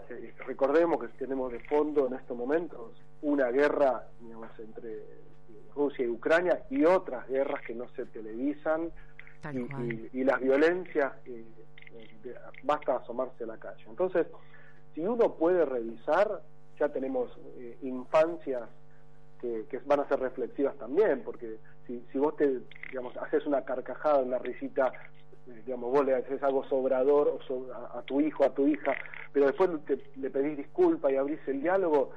Eh, 0.10 0.34
recordemos 0.46 1.00
que 1.00 1.08
tenemos 1.18 1.52
de 1.52 1.60
fondo 1.62 2.08
en 2.08 2.14
estos 2.14 2.38
momentos 2.38 2.92
una 3.22 3.50
guerra 3.50 4.08
digamos, 4.22 4.58
entre 4.60 5.04
Rusia 5.76 6.06
y 6.06 6.10
Ucrania 6.10 6.64
y 6.70 6.86
otras 6.86 7.28
guerras 7.28 7.62
que 7.66 7.74
no 7.74 7.88
se 7.90 8.06
televisan 8.06 8.92
y, 10.14 10.24
las 10.24 10.40
violencias, 10.40 11.14
eh, 11.26 11.46
basta 12.64 12.98
asomarse 12.98 13.44
a 13.44 13.48
la 13.48 13.58
calle. 13.58 13.84
Entonces, 13.88 14.28
si 14.94 15.02
uno 15.02 15.36
puede 15.36 15.66
revisar, 15.66 16.42
ya 16.80 16.90
tenemos 16.90 17.32
eh, 17.58 17.78
infancias 17.82 18.70
que, 19.40 19.66
van 19.86 20.02
a 20.02 20.08
ser 20.08 20.20
reflexivas 20.20 20.76
también, 20.78 21.24
porque 21.24 21.58
si, 21.88 22.06
si 22.12 22.20
vos 22.20 22.36
te, 22.36 22.62
digamos, 22.90 23.18
haces 23.18 23.46
una 23.48 23.64
carcajada, 23.66 24.20
una 24.20 24.38
risita, 24.38 24.92
eh, 25.31 25.31
digamos, 25.66 25.92
vos 25.92 26.06
le 26.06 26.16
haces 26.16 26.42
algo 26.44 26.64
sobrador 26.66 27.40
a, 27.94 28.02
tu 28.04 28.22
hijo, 28.22 28.44
a 28.44 28.54
tu 28.54 28.68
hija, 28.68 28.96
pero 29.32 29.48
después 29.48 29.70
le 30.16 30.30
pedís 30.30 30.58
disculpa 30.58 31.12
y 31.12 31.16
abrís 31.16 31.40
el 31.48 31.62
diálogo, 31.62 32.12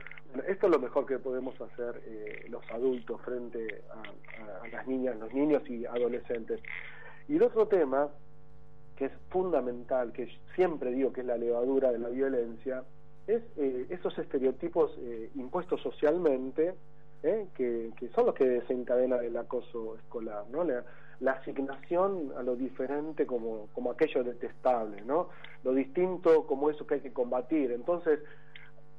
esto 0.48 0.66
es 0.66 0.72
lo 0.72 0.78
mejor 0.78 1.06
que 1.06 1.18
podemos 1.18 1.60
hacer 1.60 2.02
eh, 2.06 2.46
los 2.48 2.68
adultos 2.70 3.20
frente 3.22 3.82
a, 3.90 4.64
a, 4.64 4.68
las 4.68 4.86
niñas, 4.86 5.16
los 5.16 5.32
niños 5.32 5.62
y 5.68 5.86
adolescentes. 5.86 6.60
Y 7.28 7.36
el 7.36 7.42
otro 7.42 7.68
tema 7.68 8.08
que 8.96 9.06
es 9.06 9.12
fundamental, 9.30 10.12
que 10.12 10.28
siempre 10.54 10.90
digo 10.92 11.12
que 11.12 11.22
es 11.22 11.26
la 11.26 11.36
levadura 11.36 11.92
de 11.92 11.98
la 11.98 12.08
violencia, 12.08 12.84
es 13.26 13.42
eh, 13.56 13.86
esos 13.90 14.16
estereotipos 14.18 14.92
eh, 14.98 15.30
impuestos 15.34 15.80
socialmente, 15.80 16.74
eh, 17.22 17.46
que, 17.54 17.92
son 18.14 18.26
los 18.26 18.34
que 18.34 18.44
desencadenan 18.44 19.24
el 19.24 19.36
acoso 19.36 19.96
escolar, 19.96 20.44
¿no? 20.50 20.62
La, 20.64 20.84
asignación 21.32 22.32
a 22.36 22.42
lo 22.42 22.56
diferente 22.56 23.26
como, 23.26 23.68
como 23.72 23.90
aquello 23.90 24.24
detestable, 24.24 25.02
¿no? 25.02 25.28
Lo 25.62 25.72
distinto 25.72 26.46
como 26.46 26.70
eso 26.70 26.86
que 26.86 26.94
hay 26.94 27.00
que 27.00 27.12
combatir. 27.12 27.72
Entonces, 27.72 28.20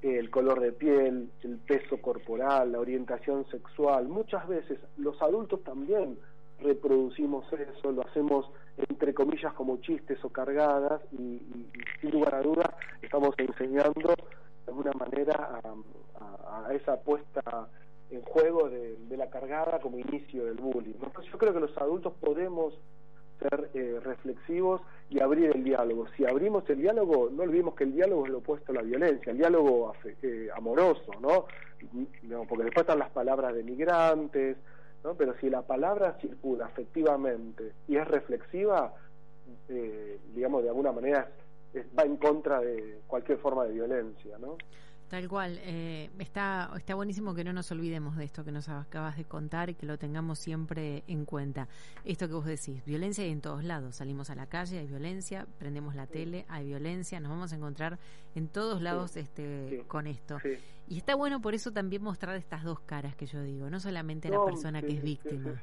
el 0.01 0.29
color 0.29 0.59
de 0.59 0.71
piel, 0.71 1.31
el 1.41 1.57
peso 1.59 2.01
corporal, 2.01 2.71
la 2.71 2.79
orientación 2.79 3.45
sexual, 3.49 4.07
muchas 4.07 4.47
veces 4.47 4.79
los 4.97 5.19
adultos 5.21 5.63
también 5.63 6.17
reproducimos 6.59 7.45
eso, 7.53 7.91
lo 7.91 8.05
hacemos 8.05 8.49
entre 8.77 9.13
comillas 9.13 9.53
como 9.53 9.77
chistes 9.77 10.23
o 10.23 10.29
cargadas 10.29 11.01
y, 11.11 11.41
sin 12.01 12.11
lugar 12.11 12.35
a 12.35 12.41
dudas 12.41 12.69
estamos 13.01 13.33
enseñando 13.37 14.13
de 14.15 14.67
alguna 14.67 14.91
manera 14.93 15.61
a, 16.19 16.73
esa 16.73 16.99
puesta 17.01 17.67
en 18.11 18.21
juego 18.21 18.69
de, 18.69 18.97
la 19.17 19.29
cargada 19.29 19.79
como 19.79 19.97
inicio 19.97 20.45
del 20.45 20.55
bullying. 20.55 20.93
yo 21.31 21.37
creo 21.37 21.53
que 21.53 21.59
los 21.59 21.77
adultos 21.77 22.13
podemos 22.19 22.77
ser 23.39 23.69
eh, 23.73 23.99
reflexivos 24.03 24.81
y 25.09 25.19
abrir 25.19 25.51
el 25.55 25.63
diálogo. 25.63 26.07
Si 26.15 26.25
abrimos 26.25 26.69
el 26.69 26.81
diálogo, 26.81 27.29
no 27.29 27.43
olvidemos 27.43 27.75
que 27.75 27.83
el 27.83 27.93
diálogo 27.93 28.25
es 28.25 28.31
lo 28.31 28.37
opuesto 28.39 28.71
a 28.71 28.75
la 28.75 28.81
violencia, 28.81 29.31
el 29.31 29.37
diálogo 29.37 29.93
eh, 30.21 30.49
amoroso, 30.55 31.11
¿no? 31.21 31.45
Porque 32.47 32.63
después 32.63 32.83
están 32.83 32.99
las 32.99 33.11
palabras 33.11 33.53
de 33.53 33.63
migrantes, 33.63 34.57
pero 35.17 35.35
si 35.39 35.49
la 35.49 35.61
palabra 35.61 36.17
circula 36.19 36.65
afectivamente 36.65 37.73
y 37.87 37.97
es 37.97 38.07
reflexiva, 38.07 38.93
eh, 39.69 40.19
digamos, 40.33 40.63
de 40.63 40.69
alguna 40.69 40.91
manera 40.91 41.29
va 41.97 42.03
en 42.03 42.17
contra 42.17 42.59
de 42.61 43.01
cualquier 43.05 43.37
forma 43.37 43.65
de 43.65 43.73
violencia, 43.73 44.37
¿no? 44.39 44.57
Tal 45.09 45.29
cual. 45.29 45.59
Eh, 45.63 46.09
está, 46.19 46.71
está 46.75 46.95
buenísimo 46.95 47.35
que 47.35 47.43
no 47.43 47.53
nos 47.53 47.71
olvidemos 47.71 48.17
de 48.17 48.25
esto 48.25 48.43
que 48.43 48.51
nos 48.51 48.69
acabas 48.69 49.17
de 49.17 49.25
contar 49.25 49.69
y 49.69 49.75
que 49.75 49.85
lo 49.85 49.97
tengamos 49.97 50.39
siempre 50.39 51.03
en 51.07 51.25
cuenta. 51.25 51.67
Esto 52.03 52.27
que 52.27 52.33
vos 52.33 52.45
decís, 52.45 52.83
violencia 52.85 53.23
hay 53.23 53.31
en 53.31 53.41
todos 53.41 53.63
lados. 53.63 53.97
Salimos 53.97 54.29
a 54.29 54.35
la 54.35 54.47
calle, 54.47 54.79
hay 54.79 54.87
violencia, 54.87 55.45
prendemos 55.59 55.95
la 55.95 56.07
tele, 56.07 56.45
hay 56.49 56.65
violencia, 56.65 57.19
nos 57.19 57.29
vamos 57.29 57.53
a 57.53 57.55
encontrar 57.55 57.99
en 58.33 58.47
todos 58.47 58.81
lados 58.81 59.15
este 59.15 59.85
con 59.87 60.07
esto. 60.07 60.37
Y 60.87 60.97
está 60.97 61.15
bueno 61.15 61.41
por 61.41 61.53
eso 61.53 61.71
también 61.71 62.01
mostrar 62.01 62.35
estas 62.35 62.63
dos 62.63 62.79
caras 62.79 63.15
que 63.15 63.25
yo 63.25 63.41
digo, 63.41 63.69
no 63.69 63.79
solamente 63.79 64.29
la 64.29 64.43
persona 64.43 64.81
que 64.81 64.93
es 64.93 65.03
víctima. 65.03 65.61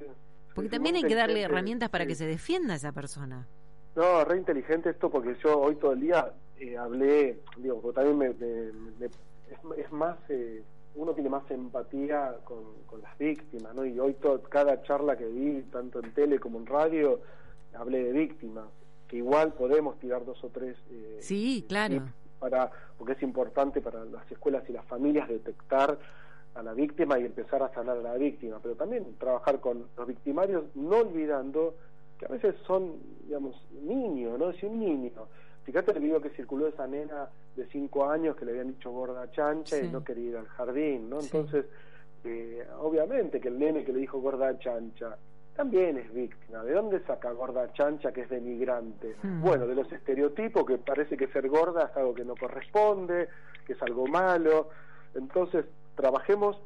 Porque 0.55 0.71
también 0.71 0.97
hay 0.97 1.03
que 1.03 1.15
darle 1.15 1.43
herramientas 1.43 1.89
para 1.89 2.07
que 2.07 2.15
se 2.15 2.27
defienda 2.27 2.75
esa 2.75 2.93
persona. 2.93 3.47
No, 3.95 4.25
re 4.25 4.39
inteligente 4.39 4.91
esto 4.91 5.11
porque 5.11 5.37
yo 5.43 5.59
hoy 5.59 5.77
todo 5.77 5.93
el 5.93 6.01
día 6.01 6.33
eh, 6.59 6.79
hablé, 6.79 7.41
digo, 7.59 7.93
también 7.93 8.19
me, 8.19 8.29
es, 9.77 9.93
más, 9.93 10.17
eh, 10.29 10.63
uno 10.95 11.13
tiene 11.13 11.29
más 11.29 11.51
empatía 11.51 12.37
con, 12.45 12.83
las 13.03 13.17
víctimas, 13.19 13.75
¿no? 13.75 13.85
Y 13.85 13.99
hoy 13.99 14.17
cada 14.49 14.83
charla 14.83 15.17
que 15.17 15.27
di, 15.27 15.63
tanto 15.73 16.01
en 16.01 16.13
tele 16.13 16.39
como 16.39 16.59
en 16.59 16.67
radio, 16.67 17.21
hablé 17.75 18.05
de 18.05 18.13
víctimas, 18.13 18.67
que 19.09 19.17
igual 19.17 19.55
podemos 19.55 19.99
tirar 19.99 20.25
dos 20.25 20.43
o 20.45 20.49
tres. 20.51 20.77
Eh, 20.91 21.19
sí, 21.21 21.65
claro. 21.69 22.03
Para, 22.39 22.71
porque 22.99 23.15
es 23.15 23.23
importante 23.23 23.81
para 23.81 24.05
las 24.05 24.31
escuelas 24.31 24.63
y 24.69 24.73
las 24.73 24.85
familias 24.85 25.29
detectar 25.29 25.99
a 26.55 26.63
la 26.63 26.75
víctima 26.75 27.19
y 27.19 27.25
empezar 27.25 27.63
a 27.63 27.73
sanar 27.73 27.97
a 27.97 28.03
la 28.03 28.15
víctima, 28.15 28.59
pero 28.63 28.75
también 28.75 29.17
trabajar 29.19 29.61
con 29.61 29.87
los 29.97 30.07
victimarios, 30.07 30.65
no 30.75 30.99
olvidando 30.99 31.75
que 32.19 32.27
a 32.27 32.29
veces 32.29 32.55
son, 32.67 32.97
digamos, 33.25 33.57
niños, 33.83 34.39
¿no? 34.39 34.53
Si 34.53 34.67
un 34.67 34.81
niño 34.81 35.11
Fíjate 35.64 35.92
el 35.92 36.00
video 36.00 36.21
que 36.21 36.31
circuló 36.31 36.64
de 36.64 36.71
esa 36.71 36.87
nena 36.87 37.28
de 37.57 37.66
cinco 37.66 38.09
años 38.09 38.37
que 38.37 38.45
le 38.45 38.52
habían 38.52 38.69
dicho 38.69 38.90
gorda 38.90 39.31
chancha 39.31 39.78
y 39.78 39.88
no 39.88 40.02
quería 40.02 40.31
ir 40.31 40.37
al 40.37 40.49
jardín, 40.49 41.09
¿no? 41.09 41.21
Entonces, 41.21 41.66
eh, 42.25 42.66
obviamente 42.81 43.40
que 43.40 43.49
el 43.49 43.59
nene 43.59 43.85
que 43.85 43.92
le 43.92 44.00
dijo 44.00 44.21
gorda 44.21 44.59
chancha 44.59 45.16
también 45.54 45.99
es 45.99 46.12
víctima. 46.12 46.64
¿De 46.64 46.73
dónde 46.73 47.00
saca 47.04 47.31
gorda 47.33 47.73
chancha 47.73 48.12
que 48.12 48.23
es 48.23 48.31
denigrante? 48.31 49.16
Hmm. 49.23 49.42
Bueno, 49.42 49.66
de 49.66 49.75
los 49.75 49.90
estereotipos 49.92 50.64
que 50.66 50.78
parece 50.78 51.16
que 51.16 51.28
ser 51.28 51.49
gorda 51.49 51.90
es 51.90 51.97
algo 51.97 52.14
que 52.14 52.25
no 52.25 52.35
corresponde, 52.35 53.28
que 53.66 53.75
es 53.75 53.83
algo 53.83 54.07
malo. 54.07 54.71
Entonces, 55.14 55.66
trabajemos 55.95 56.59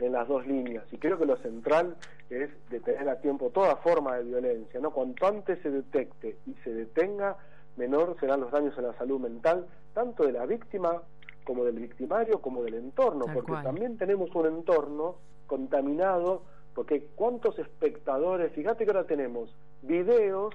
en 0.00 0.12
las 0.12 0.28
dos 0.28 0.46
líneas 0.46 0.84
y 0.92 0.98
creo 0.98 1.18
que 1.18 1.26
lo 1.26 1.36
central 1.38 1.96
es 2.30 2.50
detener 2.70 3.08
a 3.08 3.20
tiempo 3.20 3.50
toda 3.50 3.76
forma 3.76 4.16
de 4.16 4.24
violencia, 4.24 4.80
¿no? 4.80 4.90
Cuanto 4.90 5.26
antes 5.26 5.60
se 5.62 5.70
detecte 5.70 6.36
y 6.46 6.54
se 6.64 6.72
detenga, 6.72 7.36
menor 7.78 8.16
serán 8.20 8.40
los 8.40 8.50
daños 8.50 8.76
a 8.76 8.82
la 8.82 8.92
salud 8.94 9.20
mental, 9.20 9.66
tanto 9.94 10.26
de 10.26 10.32
la 10.32 10.44
víctima 10.44 11.02
como 11.44 11.64
del 11.64 11.76
victimario, 11.76 12.42
como 12.42 12.62
del 12.62 12.74
entorno, 12.74 13.24
porque 13.32 13.52
también 13.52 13.96
tenemos 13.96 14.34
un 14.34 14.46
entorno 14.46 15.16
contaminado, 15.46 16.42
porque 16.74 17.06
cuántos 17.14 17.58
espectadores, 17.58 18.52
fíjate 18.52 18.84
que 18.84 18.90
ahora 18.90 19.06
tenemos 19.06 19.54
videos, 19.82 20.54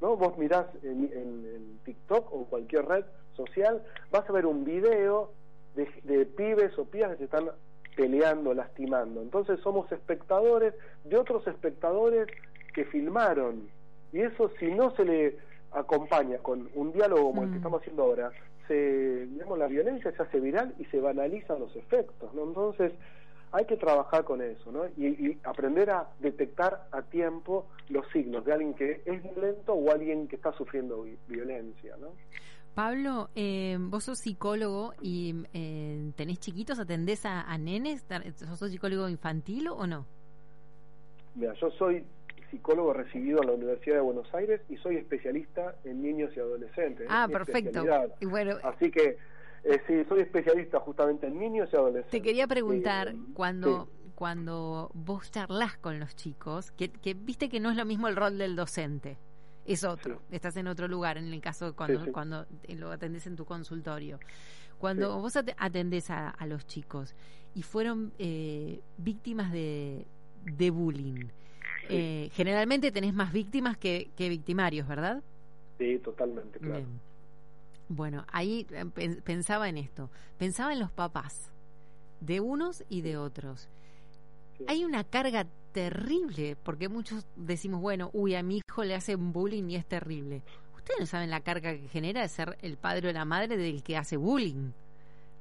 ¿no? 0.00 0.16
Vos 0.16 0.36
mirás 0.36 0.66
en, 0.82 1.78
TikTok 1.84 2.32
o 2.32 2.46
cualquier 2.46 2.86
red 2.86 3.04
social, 3.36 3.82
vas 4.10 4.28
a 4.28 4.32
ver 4.32 4.46
un 4.46 4.64
video 4.64 5.30
de, 5.76 5.86
de 6.02 6.26
pibes 6.26 6.76
o 6.78 6.86
pibas 6.86 7.12
que 7.12 7.18
se 7.18 7.24
están 7.24 7.50
peleando, 7.94 8.54
lastimando. 8.54 9.22
Entonces 9.22 9.60
somos 9.60 9.90
espectadores 9.92 10.74
de 11.04 11.16
otros 11.16 11.46
espectadores 11.46 12.26
que 12.74 12.84
filmaron. 12.86 13.68
Y 14.12 14.20
eso 14.20 14.50
si 14.58 14.66
no 14.72 14.90
se 14.96 15.04
le 15.04 15.38
acompaña 15.74 16.38
con 16.38 16.68
un 16.74 16.92
diálogo 16.92 17.24
como 17.30 17.42
el 17.42 17.48
que 17.48 17.54
mm. 17.54 17.58
estamos 17.58 17.80
haciendo 17.80 18.02
ahora, 18.04 18.32
se, 18.68 19.26
digamos, 19.26 19.58
la 19.58 19.66
violencia 19.66 20.12
se 20.12 20.22
hace 20.22 20.40
viral 20.40 20.74
y 20.78 20.84
se 20.86 21.00
banalizan 21.00 21.60
los 21.60 21.74
efectos, 21.76 22.32
¿no? 22.34 22.44
Entonces, 22.44 22.92
hay 23.52 23.66
que 23.66 23.76
trabajar 23.76 24.24
con 24.24 24.42
eso, 24.42 24.72
¿no? 24.72 24.86
Y, 24.96 25.38
aprender 25.44 25.90
a 25.90 26.08
detectar 26.18 26.88
a 26.90 27.02
tiempo 27.02 27.66
los 27.88 28.06
signos 28.12 28.44
de 28.44 28.52
alguien 28.52 28.74
que 28.74 29.02
es 29.04 29.22
violento 29.22 29.74
o 29.74 29.90
alguien 29.92 30.26
que 30.26 30.36
está 30.36 30.52
sufriendo 30.52 31.06
violencia, 31.28 31.96
¿no? 32.00 32.08
Pablo, 32.74 33.30
eh, 33.36 33.76
vos 33.78 34.02
sos 34.02 34.18
psicólogo 34.18 34.94
y 35.00 35.44
eh, 35.52 36.10
tenés 36.16 36.40
chiquitos, 36.40 36.80
atendés 36.80 37.24
a, 37.24 37.42
a 37.42 37.56
nenes, 37.56 38.04
¿sos 38.34 38.70
psicólogo 38.70 39.08
infantil 39.08 39.68
o 39.68 39.86
no? 39.86 40.06
Mira, 41.36 41.52
yo 41.54 41.70
soy 41.70 42.04
psicólogo 42.54 42.92
recibido 42.92 43.40
en 43.40 43.48
la 43.48 43.52
Universidad 43.54 43.96
de 43.96 44.02
Buenos 44.02 44.32
Aires 44.32 44.60
y 44.68 44.76
soy 44.76 44.96
especialista 44.96 45.74
en 45.84 46.02
niños 46.02 46.30
y 46.36 46.40
adolescentes. 46.40 47.06
Ah, 47.10 47.26
perfecto. 47.30 47.84
Y 48.20 48.26
bueno, 48.26 48.56
Así 48.62 48.92
que 48.92 49.18
eh, 49.64 49.80
sí, 49.88 50.04
soy 50.08 50.20
especialista 50.20 50.78
justamente 50.78 51.26
en 51.26 51.38
niños 51.38 51.68
y 51.72 51.76
adolescentes. 51.76 52.12
Te 52.12 52.22
quería 52.22 52.46
preguntar, 52.46 53.12
cuando, 53.34 53.88
cuando 54.14 54.92
vos 54.94 55.32
charlas 55.32 55.76
con 55.78 55.98
los 55.98 56.14
chicos, 56.14 56.70
que, 56.70 56.90
que, 56.90 57.14
viste 57.14 57.48
que 57.48 57.58
no 57.58 57.70
es 57.70 57.76
lo 57.76 57.84
mismo 57.84 58.06
el 58.06 58.14
rol 58.14 58.38
del 58.38 58.54
docente, 58.54 59.18
es 59.66 59.82
otro, 59.82 60.22
estás 60.30 60.56
en 60.56 60.68
otro 60.68 60.86
lugar 60.86 61.18
en 61.18 61.32
el 61.32 61.40
caso 61.40 61.66
de 61.66 61.72
cuando, 61.72 62.12
cuando 62.12 62.46
lo 62.68 62.92
atendés 62.92 63.26
en 63.26 63.34
tu 63.34 63.44
consultorio. 63.44 64.20
Cuando 64.78 65.18
vos 65.18 65.34
atendés 65.36 66.10
a, 66.10 66.28
a, 66.28 66.46
los 66.46 66.66
chicos 66.66 67.16
y 67.54 67.62
fueron 67.62 68.12
eh, 68.18 68.80
víctimas 68.98 69.50
de, 69.50 70.06
de 70.44 70.70
bullying, 70.70 71.28
eh, 71.88 72.30
generalmente 72.32 72.92
tenés 72.92 73.14
más 73.14 73.32
víctimas 73.32 73.76
que, 73.76 74.10
que, 74.16 74.28
victimarios, 74.28 74.86
¿verdad? 74.86 75.22
Sí, 75.78 75.98
totalmente, 75.98 76.58
claro. 76.58 76.86
Bueno, 77.88 78.24
ahí 78.32 78.66
eh, 78.70 79.20
pensaba 79.22 79.68
en 79.68 79.78
esto, 79.78 80.10
pensaba 80.38 80.72
en 80.72 80.80
los 80.80 80.90
papás, 80.90 81.52
de 82.20 82.40
unos 82.40 82.84
y 82.88 83.02
de 83.02 83.16
otros. 83.16 83.68
Hay 84.66 84.84
una 84.84 85.04
carga 85.04 85.46
terrible, 85.72 86.56
porque 86.62 86.88
muchos 86.88 87.26
decimos, 87.36 87.80
bueno, 87.80 88.10
uy, 88.12 88.34
a 88.36 88.42
mi 88.42 88.60
hijo 88.66 88.84
le 88.84 88.94
hacen 88.94 89.32
bullying 89.32 89.68
y 89.68 89.76
es 89.76 89.86
terrible. 89.86 90.42
Ustedes 90.76 91.00
no 91.00 91.06
saben 91.06 91.30
la 91.30 91.40
carga 91.40 91.72
que 91.72 91.88
genera 91.88 92.22
de 92.22 92.28
ser 92.28 92.56
el 92.62 92.76
padre 92.76 93.08
o 93.08 93.12
la 93.12 93.24
madre 93.24 93.56
del 93.56 93.82
que 93.82 93.96
hace 93.96 94.16
bullying. 94.16 94.70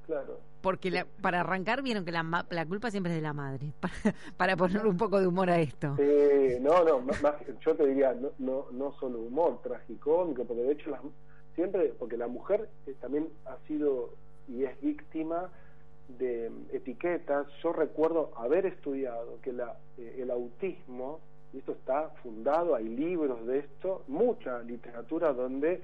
Claro. 0.06 0.40
Porque 0.64 1.06
para 1.22 1.42
arrancar 1.42 1.82
vieron 1.82 2.06
que 2.06 2.14
la, 2.14 2.46
la, 2.50 2.66
culpa 2.66 2.90
siempre 2.90 3.12
es 3.12 3.18
de 3.18 3.22
la 3.22 3.34
madre, 3.34 3.74
para, 4.38 4.56
poner 4.56 4.88
un 4.88 4.96
poco 4.96 5.20
de 5.20 5.28
humor 5.28 5.50
a 5.50 5.60
esto. 5.60 5.98
no, 6.62 6.84
no, 6.86 7.00
más, 7.02 7.36
yo 7.60 7.76
te 7.76 7.86
diría, 7.86 8.14
no, 8.14 8.32
no, 8.40 8.68
no 8.72 8.94
solo 8.94 9.20
humor, 9.20 9.62
tragicómico, 9.62 10.46
porque 10.46 10.64
de 10.64 10.72
hecho 10.72 10.98
siempre, 11.54 11.94
porque 12.00 12.16
la 12.16 12.28
mujer 12.28 12.70
eh, 12.88 12.96
también 13.02 13.28
ha 13.46 13.58
sido 13.68 14.12
y 14.48 14.64
es 14.64 14.80
víctima 14.80 15.50
de 16.08 16.50
etiquetas, 16.72 17.46
yo 17.62 17.74
recuerdo 17.74 18.32
haber 18.38 18.66
estudiado 18.66 19.40
que 19.42 19.52
la, 19.52 19.78
eh, 19.98 20.20
el 20.20 20.32
autismo, 20.32 21.20
y 21.52 21.58
esto 21.58 21.74
está 21.74 22.10
fundado, 22.24 22.74
hay 22.74 22.88
libros 22.88 23.46
de 23.46 23.60
esto, 23.60 24.06
mucha 24.08 24.60
literatura 24.64 25.34
donde 25.34 25.82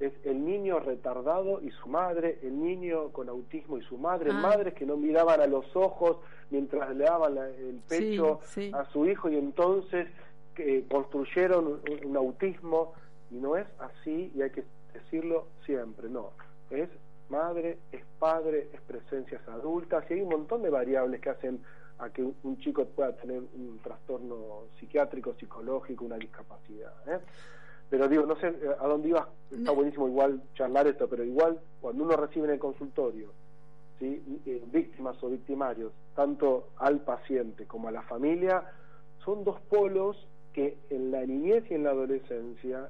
es 0.00 0.12
el 0.24 0.44
niño 0.44 0.78
retardado 0.78 1.60
y 1.60 1.70
su 1.70 1.88
madre, 1.88 2.38
el 2.42 2.60
niño 2.62 3.10
con 3.10 3.28
autismo 3.28 3.78
y 3.78 3.82
su 3.82 3.98
madre, 3.98 4.30
ah. 4.32 4.34
madres 4.34 4.74
que 4.74 4.86
no 4.86 4.96
miraban 4.96 5.40
a 5.40 5.46
los 5.46 5.74
ojos 5.74 6.18
mientras 6.50 6.94
le 6.94 7.04
daban 7.04 7.36
el 7.36 7.80
pecho 7.88 8.40
a 8.72 8.84
su 8.86 9.06
hijo 9.06 9.28
y 9.28 9.36
entonces 9.36 10.08
que 10.54 10.84
construyeron 10.88 11.80
un 12.04 12.16
autismo 12.16 12.94
y 13.30 13.36
no 13.36 13.56
es 13.56 13.66
así 13.78 14.32
y 14.34 14.42
hay 14.42 14.50
que 14.50 14.64
decirlo 14.92 15.48
siempre, 15.64 16.08
no, 16.08 16.30
es 16.70 16.88
madre, 17.28 17.78
es 17.92 18.02
padre, 18.18 18.68
es 18.72 18.80
presencias 18.82 19.46
adultas 19.48 20.04
y 20.10 20.14
hay 20.14 20.20
un 20.22 20.30
montón 20.30 20.62
de 20.62 20.70
variables 20.70 21.20
que 21.20 21.30
hacen 21.30 21.60
a 21.98 22.10
que 22.10 22.22
un, 22.22 22.58
chico 22.58 22.84
pueda 22.86 23.12
tener 23.16 23.38
un 23.38 23.80
trastorno 23.82 24.66
psiquiátrico, 24.78 25.34
psicológico, 25.34 26.04
una 26.04 26.16
discapacidad. 26.16 26.92
¿eh? 27.08 27.18
Pero 27.90 28.08
digo, 28.08 28.26
no 28.26 28.36
sé 28.36 28.48
eh, 28.48 28.76
a 28.78 28.86
dónde 28.86 29.08
ibas, 29.08 29.26
está 29.50 29.72
buenísimo 29.72 30.08
igual 30.08 30.42
charlar 30.54 30.86
esto, 30.86 31.08
pero 31.08 31.24
igual 31.24 31.58
cuando 31.80 32.04
uno 32.04 32.16
recibe 32.16 32.46
en 32.46 32.54
el 32.54 32.58
consultorio 32.58 33.32
¿sí? 33.98 34.22
Eh, 34.46 34.62
víctimas 34.70 35.16
o 35.22 35.28
victimarios, 35.28 35.92
tanto 36.14 36.68
al 36.76 37.00
paciente 37.00 37.66
como 37.66 37.88
a 37.88 37.92
la 37.92 38.02
familia, 38.02 38.62
son 39.24 39.44
dos 39.44 39.60
polos 39.68 40.16
que 40.52 40.76
en 40.90 41.10
la 41.10 41.24
niñez 41.24 41.64
y 41.70 41.74
en 41.74 41.84
la 41.84 41.90
adolescencia 41.90 42.88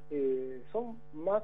son 0.73 0.99
más 1.12 1.43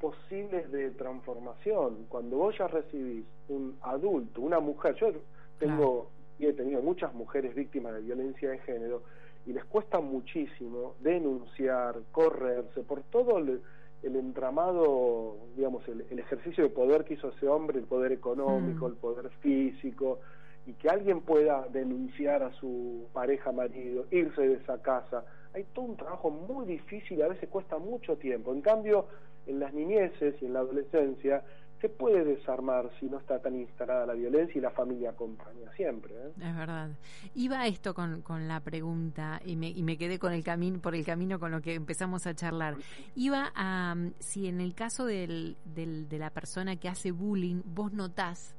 posibles 0.00 0.70
de 0.72 0.90
transformación. 0.92 2.06
Cuando 2.08 2.38
vos 2.38 2.56
ya 2.58 2.66
recibís 2.66 3.24
un 3.48 3.76
adulto, 3.82 4.40
una 4.40 4.58
mujer, 4.58 4.96
yo 4.96 5.12
tengo 5.58 6.08
y 6.40 6.46
he 6.46 6.52
tenido 6.54 6.80
muchas 6.80 7.12
mujeres 7.12 7.54
víctimas 7.54 7.92
de 7.92 8.00
violencia 8.00 8.50
de 8.50 8.58
género 8.60 9.02
y 9.46 9.52
les 9.52 9.64
cuesta 9.64 10.00
muchísimo 10.00 10.94
denunciar, 11.00 12.00
correrse 12.12 12.82
por 12.82 13.02
todo 13.04 13.38
el, 13.38 13.60
entramado, 14.02 15.36
digamos, 15.56 15.86
el, 15.88 16.18
ejercicio 16.18 16.64
de 16.64 16.70
poder 16.70 17.04
que 17.04 17.14
hizo 17.14 17.28
ese 17.28 17.48
hombre, 17.48 17.78
el 17.78 17.86
poder 17.86 18.12
económico, 18.12 18.86
mm. 18.86 18.90
el 18.90 18.96
poder 18.96 19.30
físico, 19.40 20.20
y 20.66 20.72
que 20.74 20.88
alguien 20.88 21.22
pueda 21.22 21.66
denunciar 21.72 22.42
a 22.42 22.52
su 22.52 23.08
pareja 23.12 23.50
marido, 23.52 24.06
irse 24.10 24.46
de 24.46 24.54
esa 24.54 24.80
casa. 24.82 25.24
Hay 25.54 25.64
todo 25.72 25.86
un 25.86 25.96
trabajo 25.96 26.30
muy 26.30 26.66
difícil, 26.66 27.22
a 27.22 27.28
veces 27.28 27.48
cuesta 27.48 27.78
mucho 27.78 28.16
tiempo. 28.16 28.52
En 28.52 28.60
cambio, 28.60 29.06
en 29.46 29.58
las 29.58 29.72
niñeces 29.74 30.34
y 30.40 30.46
en 30.46 30.52
la 30.52 30.60
adolescencia 30.60 31.42
se 31.80 31.88
puede 31.88 32.24
desarmar 32.24 32.90
si 33.00 33.06
no 33.06 33.18
está 33.18 33.40
tan 33.40 33.56
instalada 33.56 34.06
la 34.06 34.12
violencia 34.12 34.58
y 34.58 34.60
la 34.60 34.70
familia 34.70 35.10
acompaña 35.10 35.72
siempre. 35.76 36.14
¿eh? 36.14 36.32
Es 36.36 36.56
verdad. 36.56 36.90
Iba 37.34 37.66
esto 37.66 37.94
con, 37.94 38.20
con 38.20 38.48
la 38.48 38.60
pregunta 38.60 39.40
y 39.44 39.56
me, 39.56 39.70
y 39.70 39.82
me 39.82 39.96
quedé 39.96 40.18
con 40.18 40.32
el 40.32 40.44
camino 40.44 40.80
por 40.80 40.94
el 40.94 41.04
camino 41.04 41.38
con 41.38 41.50
lo 41.50 41.62
que 41.62 41.74
empezamos 41.74 42.26
a 42.26 42.34
charlar. 42.34 42.76
Iba 43.14 43.50
a 43.54 43.96
si 44.18 44.46
en 44.46 44.60
el 44.60 44.74
caso 44.74 45.06
del, 45.06 45.56
del, 45.64 46.08
de 46.08 46.18
la 46.18 46.30
persona 46.30 46.76
que 46.76 46.88
hace 46.88 47.12
bullying 47.12 47.62
vos 47.64 47.92
notás 47.92 48.54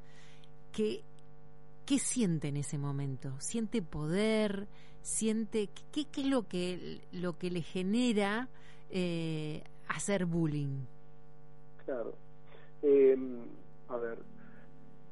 que 0.72 1.04
qué 1.86 2.00
siente 2.00 2.48
en 2.48 2.58
ese 2.58 2.78
momento, 2.78 3.36
siente 3.40 3.82
poder, 3.82 4.68
siente 5.02 5.70
qué, 5.92 6.06
qué 6.06 6.22
es 6.22 6.28
lo 6.28 6.48
que 6.48 7.02
lo 7.12 7.38
que 7.38 7.52
le 7.52 7.62
genera 7.62 8.50
eh, 8.90 9.64
hacer 9.88 10.26
bullying. 10.26 10.86
Claro. 11.86 12.16
Eh, 12.84 13.18
a 13.90 13.98
ver, 13.98 14.18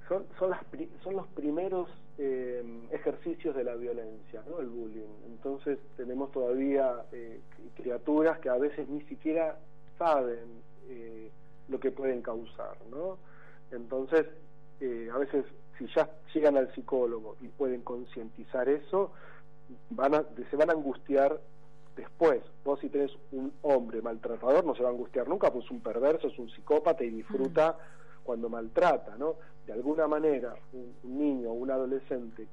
son, 0.08 0.26
son, 0.38 0.50
las, 0.50 0.62
son 1.04 1.16
los 1.16 1.28
primeros 1.28 1.90
eh, 2.18 2.64
ejercicios 2.92 3.56
de 3.56 3.64
la 3.64 3.76
violencia, 3.76 4.44
¿no? 4.50 4.60
El 4.60 4.68
bullying. 4.68 5.08
Entonces 5.28 5.80
tenemos 5.96 6.32
todavía 6.34 7.06
eh, 7.14 7.40
criaturas 7.76 8.40
que 8.40 8.50
a 8.50 8.58
veces 8.58 8.90
ni 8.90 9.02
siquiera 9.04 9.58
saben 9.98 10.62
eh, 10.90 11.32
lo 11.70 11.80
que 11.80 11.92
pueden 11.92 12.22
causar, 12.22 12.76
¿no? 12.92 13.18
Entonces, 13.72 14.26
a 14.82 15.18
veces 15.18 15.46
si 15.78 15.86
ya 15.96 16.10
llegan 16.34 16.58
al 16.58 16.74
psicólogo 16.74 17.38
y 17.42 17.48
pueden 17.48 17.82
concientizar 17.82 18.68
eso, 18.68 19.12
van 19.92 20.16
a, 20.16 20.26
se 20.50 20.56
van 20.58 20.70
a 20.72 20.74
angustiar 20.74 21.40
después. 22.00 22.42
Vos 22.64 22.80
si 22.80 22.90
tenés 22.90 23.12
un 23.32 23.52
hombre 23.62 24.02
maltratador 24.02 24.66
no 24.66 24.76
se 24.76 24.84
va 24.84 24.90
a 24.90 24.92
angustiar 24.92 25.28
nunca, 25.28 25.52
pues 25.52 25.66
es 25.66 25.72
un 25.72 25.82
perverso, 25.82 26.28
es 26.28 26.40
un 26.40 26.50
psicópata 26.50 27.04
y 27.04 27.10
disfruta 27.10 27.72
mm. 27.72 28.24
cuando 28.24 28.50
maltrata, 28.50 29.18
¿no? 29.18 29.36
De 29.66 29.74
alguna 29.74 30.08
manera, 30.08 30.56
un, 30.74 30.96
niño 31.04 31.52
o 31.52 31.54
un 31.54 31.70
adolescente, 31.70 32.48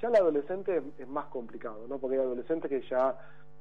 ya 0.00 0.08
el 0.08 0.16
adolescente 0.16 0.82
es, 0.98 1.08
más 1.08 1.26
complicado, 1.26 1.86
¿no? 1.88 1.98
Porque 1.98 2.16
hay 2.16 2.22
adolescentes 2.22 2.70
que 2.70 2.80
ya 2.88 3.16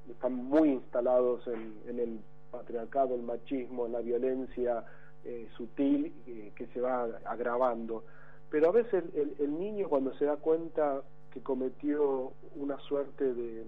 están 0.10 0.34
muy 0.34 0.70
instalados 0.70 1.46
en, 1.48 2.00
el 2.00 2.20
patriarcado, 2.52 3.16
el 3.16 3.24
machismo, 3.24 3.86
en 3.86 3.92
la 3.92 4.00
violencia 4.00 4.86
eh, 5.26 5.48
sutil 5.58 6.14
eh, 6.26 6.54
que 6.56 6.68
se 6.68 6.80
va 6.80 7.04
agravando. 7.26 8.06
Pero 8.50 8.70
a 8.70 8.72
veces 8.72 9.04
el, 9.14 9.36
el 9.40 9.60
niño 9.60 9.90
cuando 9.90 10.14
se 10.14 10.26
da 10.26 10.38
cuenta 10.38 11.02
que 11.32 11.42
cometió 11.42 12.32
una 12.56 12.80
suerte 12.80 13.34
de, 13.34 13.66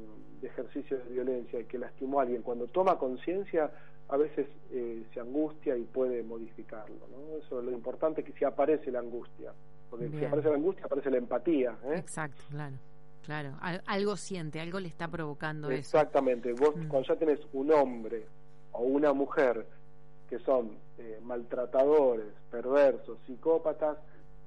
ejercicio 0.47 0.97
de 0.97 1.03
violencia 1.05 1.59
y 1.59 1.65
que 1.65 1.77
lastimó 1.77 2.19
a 2.19 2.23
alguien, 2.23 2.41
cuando 2.41 2.67
toma 2.67 2.97
conciencia, 2.97 3.71
a 4.09 4.17
veces 4.17 4.47
eh, 4.71 5.03
se 5.13 5.19
angustia 5.19 5.77
y 5.77 5.83
puede 5.83 6.23
modificarlo. 6.23 7.07
¿no? 7.09 7.37
Eso 7.37 7.59
es 7.59 7.65
lo 7.65 7.71
importante, 7.71 8.23
que 8.23 8.33
si 8.33 8.43
aparece 8.43 8.91
la 8.91 8.99
angustia. 8.99 9.53
Porque 9.89 10.09
si 10.09 10.23
aparece 10.23 10.49
la 10.49 10.55
angustia, 10.55 10.85
aparece 10.85 11.11
la 11.11 11.17
empatía. 11.17 11.77
¿eh? 11.85 11.97
Exacto, 11.97 12.43
claro. 12.49 12.75
Claro, 13.23 13.55
algo 13.85 14.17
siente, 14.17 14.59
algo 14.59 14.79
le 14.79 14.87
está 14.87 15.07
provocando 15.07 15.69
eso. 15.69 15.77
Exactamente, 15.77 16.53
vos 16.53 16.75
mm. 16.75 16.87
cuando 16.87 17.07
ya 17.07 17.15
tenés 17.15 17.39
un 17.53 17.71
hombre 17.71 18.25
o 18.71 18.81
una 18.81 19.13
mujer 19.13 19.67
que 20.27 20.39
son 20.39 20.71
eh, 20.97 21.19
maltratadores, 21.23 22.33
perversos, 22.49 23.19
psicópatas, 23.27 23.97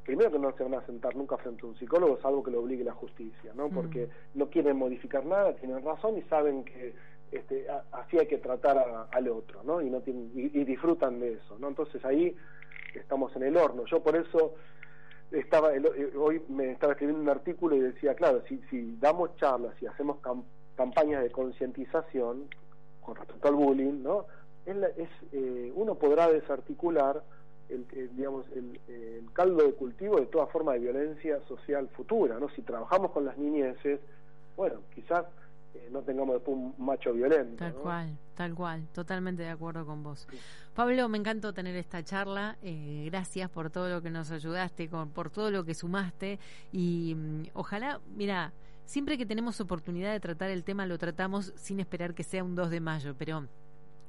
primero 0.04 0.30
que 0.30 0.38
no 0.38 0.52
se 0.52 0.62
van 0.62 0.74
a 0.74 0.86
sentar 0.86 1.16
nunca 1.16 1.36
frente 1.38 1.62
a 1.62 1.68
un 1.68 1.76
psicólogo, 1.76 2.18
salvo 2.20 2.42
que 2.42 2.50
lo 2.50 2.60
obligue 2.60 2.84
la 2.84 2.92
justicia, 2.92 3.52
¿no? 3.54 3.68
Mm. 3.68 3.74
Porque 3.74 4.08
no 4.34 4.48
quieren 4.50 4.76
modificar 4.76 5.24
nada, 5.24 5.54
tienen 5.54 5.84
razón 5.84 6.18
y 6.18 6.22
saben 6.22 6.64
que 6.64 6.94
este, 7.32 7.66
así 7.92 8.18
hay 8.18 8.26
que 8.26 8.38
tratar 8.38 9.08
al 9.10 9.28
otro, 9.28 9.62
¿no? 9.64 9.82
Y, 9.82 9.90
no 9.90 10.00
tienen, 10.00 10.30
y, 10.34 10.64
disfrutan 10.64 11.18
de 11.18 11.32
eso, 11.32 11.58
¿no? 11.58 11.68
Entonces 11.68 12.04
ahí 12.04 12.36
estamos 12.94 13.34
en 13.34 13.42
el 13.44 13.56
horno. 13.56 13.84
Yo 13.86 14.02
por 14.02 14.14
eso 14.14 14.54
estaba 15.32 15.74
eh, 15.74 16.12
hoy 16.16 16.42
me 16.48 16.70
estaba 16.70 16.92
escribiendo 16.92 17.22
un 17.22 17.28
artículo 17.28 17.74
y 17.74 17.80
decía, 17.80 18.14
claro, 18.14 18.42
si, 18.48 18.58
si 18.70 18.96
damos 19.00 19.34
charlas 19.36 19.74
y 19.82 19.86
hacemos 19.86 20.18
campañas 20.76 21.22
de 21.22 21.30
concientización 21.30 22.48
con 23.00 23.16
respecto 23.16 23.48
al 23.48 23.54
bullying, 23.54 24.02
¿no? 24.02 24.26
Es, 24.64 24.76
es 24.96 25.08
eh, 25.32 25.72
uno 25.74 25.96
podrá 25.96 26.28
desarticular 26.30 27.22
el, 27.68 27.86
digamos, 28.16 28.46
el, 28.54 28.80
caldo 29.32 29.64
de 29.64 29.72
cultivo 29.72 30.20
de 30.20 30.26
toda 30.26 30.46
forma 30.46 30.74
de 30.74 30.80
violencia 30.80 31.40
social 31.48 31.88
futura, 31.88 32.38
¿no? 32.38 32.48
Si 32.50 32.62
trabajamos 32.62 33.10
con 33.10 33.24
las 33.24 33.36
niñeces, 33.36 34.00
bueno, 34.56 34.80
quizás 34.94 35.24
eh, 35.74 35.88
no 35.90 36.02
tengamos 36.02 36.34
después 36.34 36.56
un 36.56 36.74
macho 36.78 37.12
violento. 37.12 37.56
Tal 37.56 37.74
cual, 37.74 38.16
tal 38.34 38.54
cual, 38.54 38.86
totalmente 38.92 39.42
de 39.42 39.48
acuerdo 39.48 39.84
con 39.84 40.02
vos. 40.04 40.28
Pablo, 40.74 41.08
me 41.08 41.18
encantó 41.18 41.52
tener 41.52 41.74
esta 41.76 42.04
charla, 42.04 42.56
eh, 42.62 43.08
gracias 43.10 43.50
por 43.50 43.70
todo 43.70 43.88
lo 43.88 44.00
que 44.00 44.10
nos 44.10 44.30
ayudaste, 44.30 44.88
con, 44.88 45.10
por 45.10 45.30
todo 45.30 45.50
lo 45.50 45.64
que 45.64 45.74
sumaste 45.74 46.38
y 46.70 47.14
mm, 47.16 47.42
ojalá, 47.54 48.00
mira, 48.14 48.52
siempre 48.84 49.18
que 49.18 49.26
tenemos 49.26 49.60
oportunidad 49.60 50.12
de 50.12 50.20
tratar 50.20 50.50
el 50.50 50.62
tema 50.62 50.86
lo 50.86 50.98
tratamos 50.98 51.52
sin 51.56 51.80
esperar 51.80 52.14
que 52.14 52.22
sea 52.22 52.44
un 52.44 52.54
2 52.54 52.70
de 52.70 52.80
mayo, 52.80 53.14
pero 53.18 53.48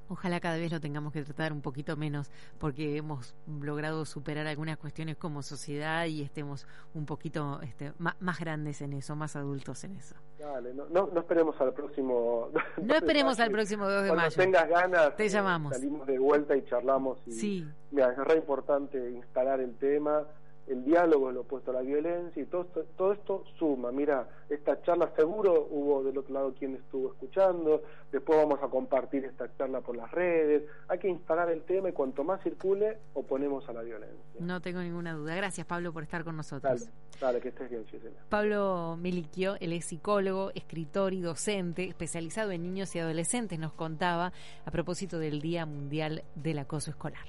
Ojalá 0.08 0.40
cada 0.40 0.58
vez 0.58 0.72
lo 0.72 0.80
tengamos 0.80 1.14
que 1.14 1.24
tratar 1.24 1.52
un 1.52 1.62
poquito 1.62 1.98
menos 1.98 2.32
porque 2.60 2.98
hemos 2.98 3.36
logrado 3.48 4.06
superar 4.06 4.46
algunas 4.48 4.78
cuestiones 4.78 5.18
como 5.18 5.42
sociedad 5.42 6.06
y 6.06 6.22
estemos 6.22 6.68
un 6.94 7.06
poquito 7.06 7.62
este, 7.62 7.94
más, 7.98 8.40
grandes 8.40 8.82
en 8.82 8.94
eso, 8.94 9.16
más 9.16 9.36
adultos 9.36 9.84
en 9.84 9.96
eso. 9.96 10.16
Dale, 10.38 10.74
no, 10.74 10.86
no, 10.88 11.20
esperemos 11.20 11.60
al 11.60 11.74
próximo. 11.74 12.50
No 12.82 12.96
esperemos 12.96 13.40
al 13.40 13.52
próximo 13.52 13.86
2 13.90 14.04
de 14.04 14.10
Cuando 14.10 14.24
mayo. 14.26 14.36
tengas 14.36 14.70
ganas, 14.70 15.16
te 15.16 15.28
llamamos. 15.30 15.74
salimos 15.74 16.06
de 16.06 16.20
vuelta 16.20 16.56
y 16.56 16.64
charlamos. 16.66 17.20
Y, 17.26 17.32
sí. 17.32 17.68
Mira, 17.92 18.12
es 18.12 18.18
re 18.18 18.36
importante 18.36 19.12
instalar 19.12 19.60
el 19.60 19.76
tema 19.78 20.24
el 20.68 20.84
diálogo 20.84 21.30
es 21.30 21.36
lo 21.36 21.42
opuesto 21.42 21.72
a 21.72 21.76
la 21.76 21.82
violencia 21.82 22.42
y 22.42 22.46
todo 22.46 22.64
esto, 22.64 22.86
todo 22.98 23.14
esto 23.14 23.44
suma. 23.58 23.92
Mira, 23.92 24.28
esta 24.50 24.82
charla 24.82 25.12
seguro 25.16 25.68
hubo 25.70 26.04
del 26.04 26.18
otro 26.18 26.34
lado 26.34 26.54
quien 26.54 26.76
estuvo 26.76 27.12
escuchando, 27.12 27.84
después 28.12 28.38
vamos 28.38 28.60
a 28.62 28.68
compartir 28.68 29.26
esta 29.26 29.54
charla 29.58 29.82
por 29.82 29.96
las 29.96 30.12
redes, 30.12 30.64
hay 30.88 31.00
que 31.00 31.08
instalar 31.08 31.50
el 31.50 31.64
tema 31.64 31.90
y 31.90 31.92
cuanto 31.94 32.24
más 32.24 32.42
circule, 32.42 32.98
oponemos 33.14 33.68
a 33.70 33.74
la 33.74 33.82
violencia. 33.82 34.18
No 34.40 34.62
tengo 34.62 34.80
ninguna 34.80 35.14
duda. 35.14 35.36
Gracias 35.36 35.66
Pablo 35.68 35.94
por 35.94 36.04
estar 36.04 36.24
con 36.24 36.36
nosotros. 36.36 36.86
Dale, 36.86 36.92
dale 37.20 37.42
que 37.42 37.50
estés 37.50 37.70
bien, 37.70 37.86
Gisela. 37.86 38.20
Pablo 38.30 38.98
Miliquio, 39.00 39.56
él 39.60 39.74
es 39.74 39.86
psicólogo, 39.86 40.52
escritor 40.56 41.14
y 41.14 41.22
docente, 41.22 41.86
especializado 41.86 42.52
en 42.52 42.64
niños 42.64 42.96
y 42.96 43.00
adolescentes, 43.00 43.60
nos 43.60 43.74
contaba 43.74 44.34
a 44.66 44.72
propósito 44.72 45.20
del 45.20 45.42
Día 45.42 45.66
Mundial 45.66 46.24
del 46.36 46.60
Acoso 46.60 46.90
Escolar. 46.90 47.26